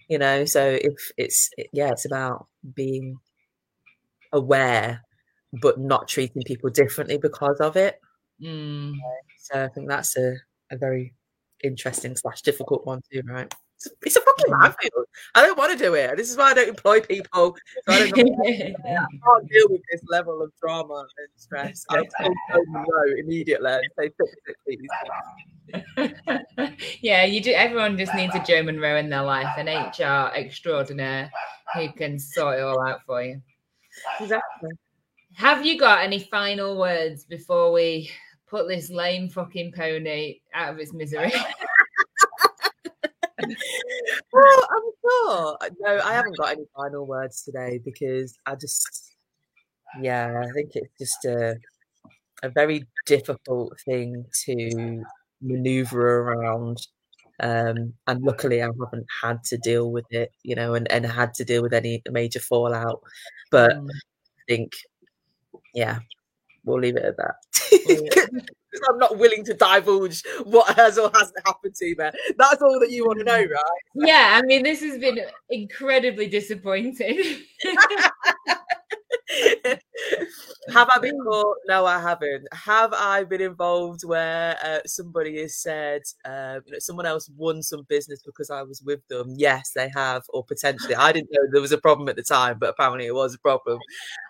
you 0.09 0.19
know? 0.19 0.45
So 0.45 0.79
if 0.81 1.11
it's 1.17 1.51
yeah 1.73 1.91
it's 1.91 2.05
about 2.05 2.47
being 2.75 3.17
aware 4.33 5.03
but 5.63 5.79
not 5.79 6.09
treating 6.09 6.43
people 6.47 6.71
differently 6.71 7.19
because 7.19 7.59
of 7.61 7.77
it. 7.77 8.01
Mm. 8.43 8.95
so 9.39 9.65
i 9.65 9.69
think 9.69 9.89
that's 9.89 10.17
a, 10.17 10.35
a 10.73 10.77
very 10.77 11.15
interesting 11.63 12.17
slash 12.17 12.43
difficult 12.43 12.85
one 12.85 13.01
too 13.13 13.23
right 13.29 13.55
it's 14.03 14.17
a 14.17 14.21
fucking 14.21 14.47
mm. 14.47 14.61
minefield. 14.61 15.07
I 15.35 15.43
don't 15.43 15.59
want 15.59 15.77
to 15.77 15.85
do 15.85 15.95
it. 15.95 16.17
This 16.17 16.31
is 16.31 16.37
why 16.37 16.51
I 16.51 16.55
don't 16.55 16.69
employ 16.69 17.01
people. 17.01 17.57
So 17.89 17.93
I, 17.93 18.11
don't 18.11 18.19
I 18.47 18.53
can't 18.53 19.49
deal 19.49 19.67
with 19.71 19.83
this 19.91 20.03
level 20.09 20.43
of 20.43 20.53
drama 20.61 21.07
and 21.19 21.29
stress. 21.37 21.85
I 21.91 22.03
no 22.69 22.85
immediately 23.19 23.79
say, 23.99 24.11
fix 24.19 24.35
it, 24.47 24.57
please. 24.65 24.89
yeah, 27.01 27.25
you 27.25 27.41
do. 27.41 27.53
Everyone 27.53 27.97
just 27.97 28.15
needs 28.15 28.35
a 28.35 28.41
Joe 28.41 28.63
Monroe 28.63 28.97
in 28.97 29.09
their 29.09 29.23
life, 29.23 29.57
an 29.57 29.69
HR 29.69 30.35
extraordinaire 30.35 31.31
who 31.75 31.93
can 31.93 32.19
sort 32.19 32.59
it 32.59 32.63
all 32.63 32.81
out 32.87 33.01
for 33.07 33.23
you. 33.23 33.41
exactly. 34.21 34.71
Have 35.35 35.65
you 35.65 35.79
got 35.79 36.05
any 36.05 36.19
final 36.19 36.79
words 36.79 37.25
before 37.25 37.73
we 37.73 38.11
put 38.47 38.69
this 38.69 38.91
lame 38.91 39.31
fucking 39.31 39.73
pony 39.73 40.41
out 40.55 40.75
of 40.75 40.79
its 40.79 40.93
misery? 40.93 41.33
well, 44.33 44.69
I'm 44.71 44.91
sure. 45.01 45.59
No, 45.81 46.01
I 46.05 46.13
haven't 46.13 46.37
got 46.37 46.53
any 46.53 46.65
final 46.77 47.07
words 47.07 47.43
today 47.43 47.81
because 47.85 48.37
I 48.47 48.55
just, 48.55 49.15
yeah, 50.01 50.43
I 50.45 50.51
think 50.53 50.73
it's 50.75 50.99
just 50.99 51.25
a 51.25 51.57
a 52.43 52.49
very 52.49 52.85
difficult 53.07 53.79
thing 53.85 54.25
to 54.45 55.05
maneuver 55.41 56.21
around. 56.21 56.79
Um, 57.41 57.95
and 58.07 58.23
luckily, 58.23 58.63
I 58.63 58.67
haven't 58.67 59.07
had 59.23 59.43
to 59.45 59.59
deal 59.59 59.91
with 59.91 60.05
it, 60.11 60.33
you 60.43 60.55
know, 60.55 60.75
and, 60.75 60.91
and 60.93 61.07
had 61.07 61.35
to 61.35 61.45
deal 61.45 61.63
with 61.63 61.73
any 61.73 62.03
major 62.11 62.41
fallout. 62.41 63.01
But 63.51 63.77
mm. 63.77 63.89
I 63.91 64.43
think, 64.49 64.73
yeah, 65.75 66.01
we'll 66.65 66.81
leave 66.81 66.97
it 66.97 67.05
at 67.05 67.17
that. 67.17 67.35
I'm 68.89 68.99
not 68.99 69.19
willing 69.19 69.45
to 69.45 69.55
divulge 69.55 70.23
what 70.45 70.75
has 70.77 70.99
or 70.99 71.11
hasn't 71.15 71.37
happened 71.45 71.75
to 71.75 71.85
me. 71.85 71.95
That's 72.39 72.63
all 72.63 72.81
that 72.81 72.91
you 72.91 73.05
want 73.05 73.19
to 73.19 73.25
know, 73.25 73.37
right? 73.37 73.81
Yeah, 73.95 74.41
I 74.41 74.47
mean, 74.47 74.63
this 74.63 74.81
has 74.81 74.99
been 74.99 75.19
incredibly 75.51 76.29
disappointing. 76.29 77.23
have 80.71 80.89
I 80.95 80.99
been 80.99 81.19
caught? 81.19 81.57
No, 81.67 81.87
I 81.87 82.01
haven't. 82.01 82.47
Have 82.53 82.93
I 82.93 83.25
been 83.25 83.41
involved 83.41 84.03
where 84.05 84.57
uh, 84.63 84.79
somebody 84.87 85.41
has 85.41 85.57
said, 85.57 86.03
uh, 86.25 86.61
you 86.65 86.73
know, 86.73 86.79
someone 86.79 87.07
else 87.07 87.29
won 87.37 87.63
some 87.63 87.83
business 87.89 88.23
because 88.25 88.51
I 88.51 88.63
was 88.63 88.83
with 88.83 89.07
them? 89.09 89.35
Yes, 89.37 89.73
they 89.75 89.91
have, 89.95 90.23
or 90.31 90.45
potentially. 90.45 90.95
I 90.95 91.13
didn't 91.13 91.31
know 91.33 91.41
there 91.51 91.61
was 91.61 91.73
a 91.73 91.79
problem 91.79 92.09
at 92.09 92.17
the 92.17 92.23
time, 92.23 92.59
but 92.59 92.71
apparently 92.71 93.07
it 93.07 93.15
was 93.15 93.35
a 93.35 93.39
problem. 93.39 93.79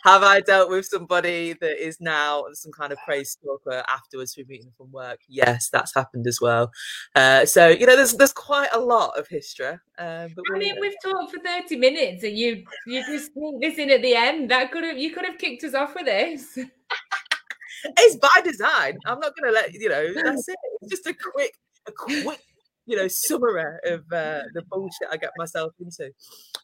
Have 0.05 0.23
I 0.23 0.41
dealt 0.41 0.71
with 0.71 0.87
somebody 0.87 1.55
that 1.55 1.85
is 1.85 2.01
now 2.01 2.45
some 2.53 2.73
kind 2.73 2.93
of 2.93 2.99
crazy 3.05 3.25
stalker 3.25 3.83
afterwards 3.89 4.35
through 4.35 4.45
meeting 4.49 4.73
from 4.77 4.91
work? 4.91 5.21
Yes, 5.29 5.69
that's 5.71 5.95
happened 5.95 6.27
as 6.27 6.41
well. 6.41 6.71
Uh, 7.15 7.45
so 7.47 7.69
you 7.69 7.87
know, 7.87 7.97
there's 7.97 8.15
there's 8.15 8.33
quite 8.33 8.71
a 8.73 8.81
lot 8.81 9.19
of 9.19 9.29
history. 9.29 9.79
Um, 9.99 10.31
but 10.35 10.45
I 10.55 10.59
mean, 10.59 10.77
we've 10.81 10.95
talked 11.05 11.33
for 11.33 11.41
thirty 11.41 11.77
minutes, 11.77 12.25
and 12.25 12.37
you 12.37 12.65
you 12.87 13.05
just 13.07 13.33
sneak 13.33 13.61
this 13.61 13.79
in 13.79 13.91
at 13.91 14.03
the 14.03 14.15
end. 14.15 14.51
That 14.51 14.73
could 14.73 14.85
have 14.85 14.99
you 14.99 15.13
could 15.13 15.25
have 15.25 15.39
kicked 15.39 15.62
us 15.65 15.75
off 15.75 15.95
with 15.95 16.07
this. 16.07 16.59
it's 17.85 18.17
by 18.17 18.41
design. 18.45 18.99
I'm 19.07 19.21
not 19.21 19.33
going 19.37 19.53
to 19.53 19.55
let 19.55 19.73
you 19.73 19.89
know. 19.89 20.13
That's 20.15 20.49
it. 20.49 20.57
It's 20.81 20.91
just 20.91 21.07
a 21.07 21.15
quick, 21.15 21.55
a 21.87 21.93
quick, 21.93 22.41
you 22.87 22.97
know, 22.97 23.09
summary 23.09 23.79
of 23.87 24.01
uh, 24.13 24.43
the 24.55 24.63
bullshit 24.71 25.09
I 25.11 25.17
get 25.17 25.31
myself 25.37 25.73
into. 25.81 26.11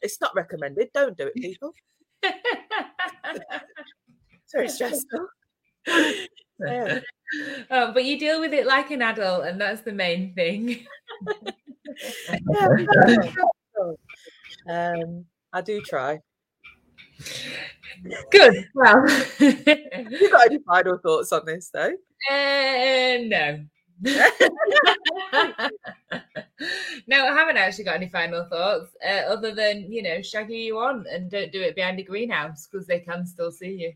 It's 0.03 0.21
not 0.21 0.35
recommended. 0.35 0.89
Don't 0.95 1.17
do 1.17 1.27
it, 1.27 1.35
people. 1.35 1.73
it's 2.23 2.83
very 4.53 4.69
stressful. 4.69 5.27
Yeah. 5.87 7.01
Oh, 7.71 7.93
but 7.93 8.05
you 8.05 8.19
deal 8.19 8.41
with 8.41 8.53
it 8.53 8.67
like 8.67 8.91
an 8.91 9.03
adult, 9.03 9.45
and 9.45 9.61
that's 9.61 9.83
the 9.83 9.93
main 9.93 10.35
thing. 10.35 10.87
yeah, 12.51 13.33
um, 14.69 15.25
I 15.53 15.61
do 15.61 15.81
try. 15.83 16.21
Good. 18.31 18.69
Well, 18.75 19.07
you 19.39 20.31
got 20.31 20.47
any 20.47 20.59
final 20.67 20.99
thoughts 20.99 21.33
on 21.33 21.45
this, 21.47 21.71
though? 21.71 21.93
Uh, 22.31 23.19
no. 23.25 23.65
no, 27.09 27.27
I 27.27 27.35
haven't 27.35 27.57
actually 27.57 27.85
got 27.85 27.97
any 27.97 28.09
final 28.09 28.45
thoughts 28.45 28.97
uh, 29.05 29.23
other 29.29 29.53
than 29.53 29.91
you 29.91 30.03
know, 30.03 30.23
shaggy 30.23 30.59
you 30.59 30.77
want 30.77 31.09
and 31.09 31.29
don't 31.31 31.51
do 31.51 31.61
it 31.61 31.75
behind 31.75 31.99
a 31.99 32.05
greenhouse 32.05 32.69
because 32.71 32.87
they 32.87 33.01
can 33.01 33.27
still 33.27 33.51
see 33.51 33.71
you. 33.73 33.93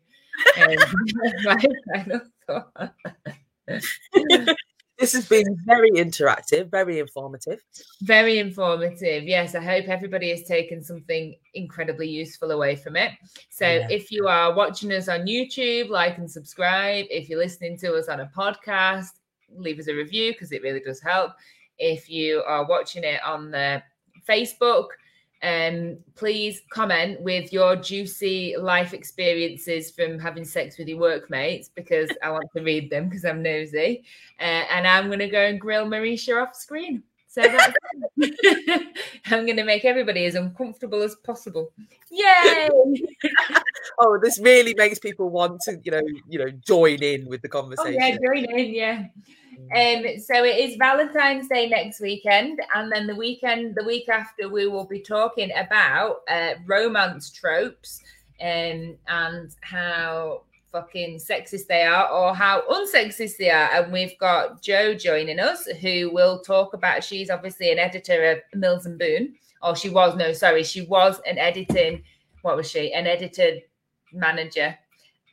Um, 0.61 0.77
my 1.45 1.65
final 1.95 2.21
thought. 2.47 2.95
This 5.03 5.15
has 5.15 5.27
been 5.27 5.59
very 5.67 5.91
interactive, 5.91 6.71
very 6.71 7.01
informative. 7.01 7.61
Very 8.03 8.39
informative. 8.39 9.25
Yes, 9.25 9.57
I 9.57 9.61
hope 9.61 9.89
everybody 9.89 10.31
has 10.31 10.45
taken 10.45 10.81
something 10.81 11.35
incredibly 11.55 12.09
useful 12.09 12.53
away 12.53 12.77
from 12.77 12.95
it. 12.95 13.11
So, 13.51 13.67
yeah. 13.67 13.89
if 13.91 14.13
you 14.13 14.29
are 14.29 14.55
watching 14.55 14.93
us 14.93 15.09
on 15.09 15.23
YouTube, 15.23 15.89
like 15.89 16.19
and 16.19 16.31
subscribe. 16.31 17.07
If 17.11 17.29
you're 17.29 17.41
listening 17.41 17.77
to 17.79 17.95
us 17.95 18.09
on 18.09 18.21
a 18.21 18.31
podcast, 18.37 19.09
leave 19.53 19.81
us 19.81 19.89
a 19.89 19.95
review 19.95 20.35
because 20.35 20.53
it 20.53 20.63
really 20.63 20.79
does 20.79 21.01
help. 21.01 21.33
If 21.79 22.09
you 22.09 22.45
are 22.47 22.65
watching 22.65 23.03
it 23.03 23.21
on 23.25 23.51
the 23.51 23.83
Facebook, 24.29 24.87
um, 25.43 25.99
please 26.15 26.63
comment 26.71 27.21
with 27.21 27.53
your 27.53 27.75
juicy 27.75 28.55
life 28.57 28.95
experiences 28.95 29.91
from 29.91 30.19
having 30.19 30.45
sex 30.45 30.79
with 30.79 30.89
your 30.89 30.99
workmates 30.99 31.69
because 31.69 32.11
I 32.23 32.31
want 32.31 32.47
to 32.57 32.63
read 32.63 32.91
them 32.91 33.09
because 33.09 33.25
I'm 33.25 33.43
nosy. 33.43 34.05
Uh, 34.39 34.65
and 34.71 34.87
I'm 34.87 35.09
going 35.09 35.19
to 35.19 35.29
go 35.29 35.41
and 35.41 35.61
grill 35.61 35.87
Marisha 35.87 36.41
off 36.43 36.55
screen. 36.55 37.03
So 37.27 37.41
that's 37.41 37.75
I'm 39.27 39.47
going 39.47 39.57
to 39.57 39.65
make 39.65 39.87
everybody 39.87 40.27
as 40.27 40.35
uncomfortable 40.35 41.03
as 41.03 41.17
possible. 41.25 41.73
Yay! 42.11 42.69
oh, 43.99 44.19
this 44.23 44.39
really 44.39 44.75
makes 44.75 44.99
people 44.99 45.31
want 45.31 45.61
to, 45.63 45.81
you 45.83 45.93
know, 45.93 46.03
you 46.29 46.39
know, 46.39 46.51
join 46.51 47.03
in 47.03 47.27
with 47.27 47.41
the 47.41 47.49
conversation. 47.49 48.01
Oh, 48.01 48.07
yeah, 48.07 48.19
join 48.23 48.45
in, 48.45 48.75
yeah. 48.75 49.05
Um, 49.75 50.05
so 50.19 50.45
it 50.45 50.59
is 50.59 50.77
Valentine's 50.77 51.49
Day 51.49 51.69
next 51.69 52.01
weekend, 52.01 52.61
and 52.75 52.91
then 52.93 53.07
the 53.07 53.15
weekend, 53.15 53.75
the 53.75 53.85
week 53.85 54.09
after, 54.09 54.49
we 54.49 54.67
will 54.67 54.85
be 54.85 55.01
talking 55.01 55.51
about 55.57 56.23
uh, 56.29 56.55
romance 56.67 57.31
tropes 57.31 58.01
um, 58.41 58.97
and 59.09 59.55
how 59.61 60.43
fucking 60.73 61.19
sexist 61.19 61.67
they 61.67 61.83
are 61.83 62.09
or 62.11 62.35
how 62.35 62.63
unsexist 62.71 63.37
they 63.37 63.51
are. 63.51 63.71
And 63.73 63.93
we've 63.93 64.19
got 64.19 64.63
Joe 64.63 64.95
joining 64.95 65.39
us, 65.39 65.67
who 65.67 66.11
will 66.13 66.41
talk 66.41 66.75
about. 66.75 67.05
She's 67.05 67.31
obviously 67.31 67.71
an 67.71 67.79
editor 67.79 68.25
of 68.33 68.39
Mills 68.59 68.87
and 68.87 68.99
Boon, 68.99 69.35
or 69.63 69.77
she 69.77 69.91
was 69.91 70.17
no, 70.17 70.33
sorry, 70.33 70.65
she 70.65 70.83
was 70.83 71.21
an 71.27 71.39
editing. 71.39 72.03
What 72.43 72.57
was 72.57 72.71
she? 72.71 72.93
An 72.93 73.07
editor 73.07 73.59
manager 74.13 74.77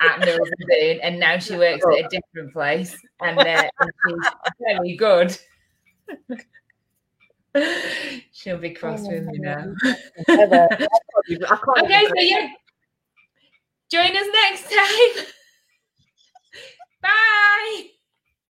at 0.02 0.20
Mills 0.20 0.50
and 0.58 0.68
Boon, 0.70 1.00
and 1.02 1.20
now 1.20 1.38
she 1.38 1.58
works 1.58 1.86
at 1.86 2.06
a 2.06 2.08
different 2.10 2.54
place, 2.54 2.96
and, 3.22 3.40
uh, 3.40 3.70
and 3.80 3.92
she's 4.08 4.32
very 4.60 4.96
good. 4.96 5.38
She'll 8.32 8.58
be 8.58 8.72
cross 8.72 9.08
with 9.08 9.26
me 9.26 9.40
now. 9.40 9.74
okay, 10.30 12.08
so 12.08 12.14
yeah, 12.18 12.50
join 13.92 14.16
us 14.16 14.28
next 14.34 14.72
time. 14.72 15.26
Bye. 17.02 17.90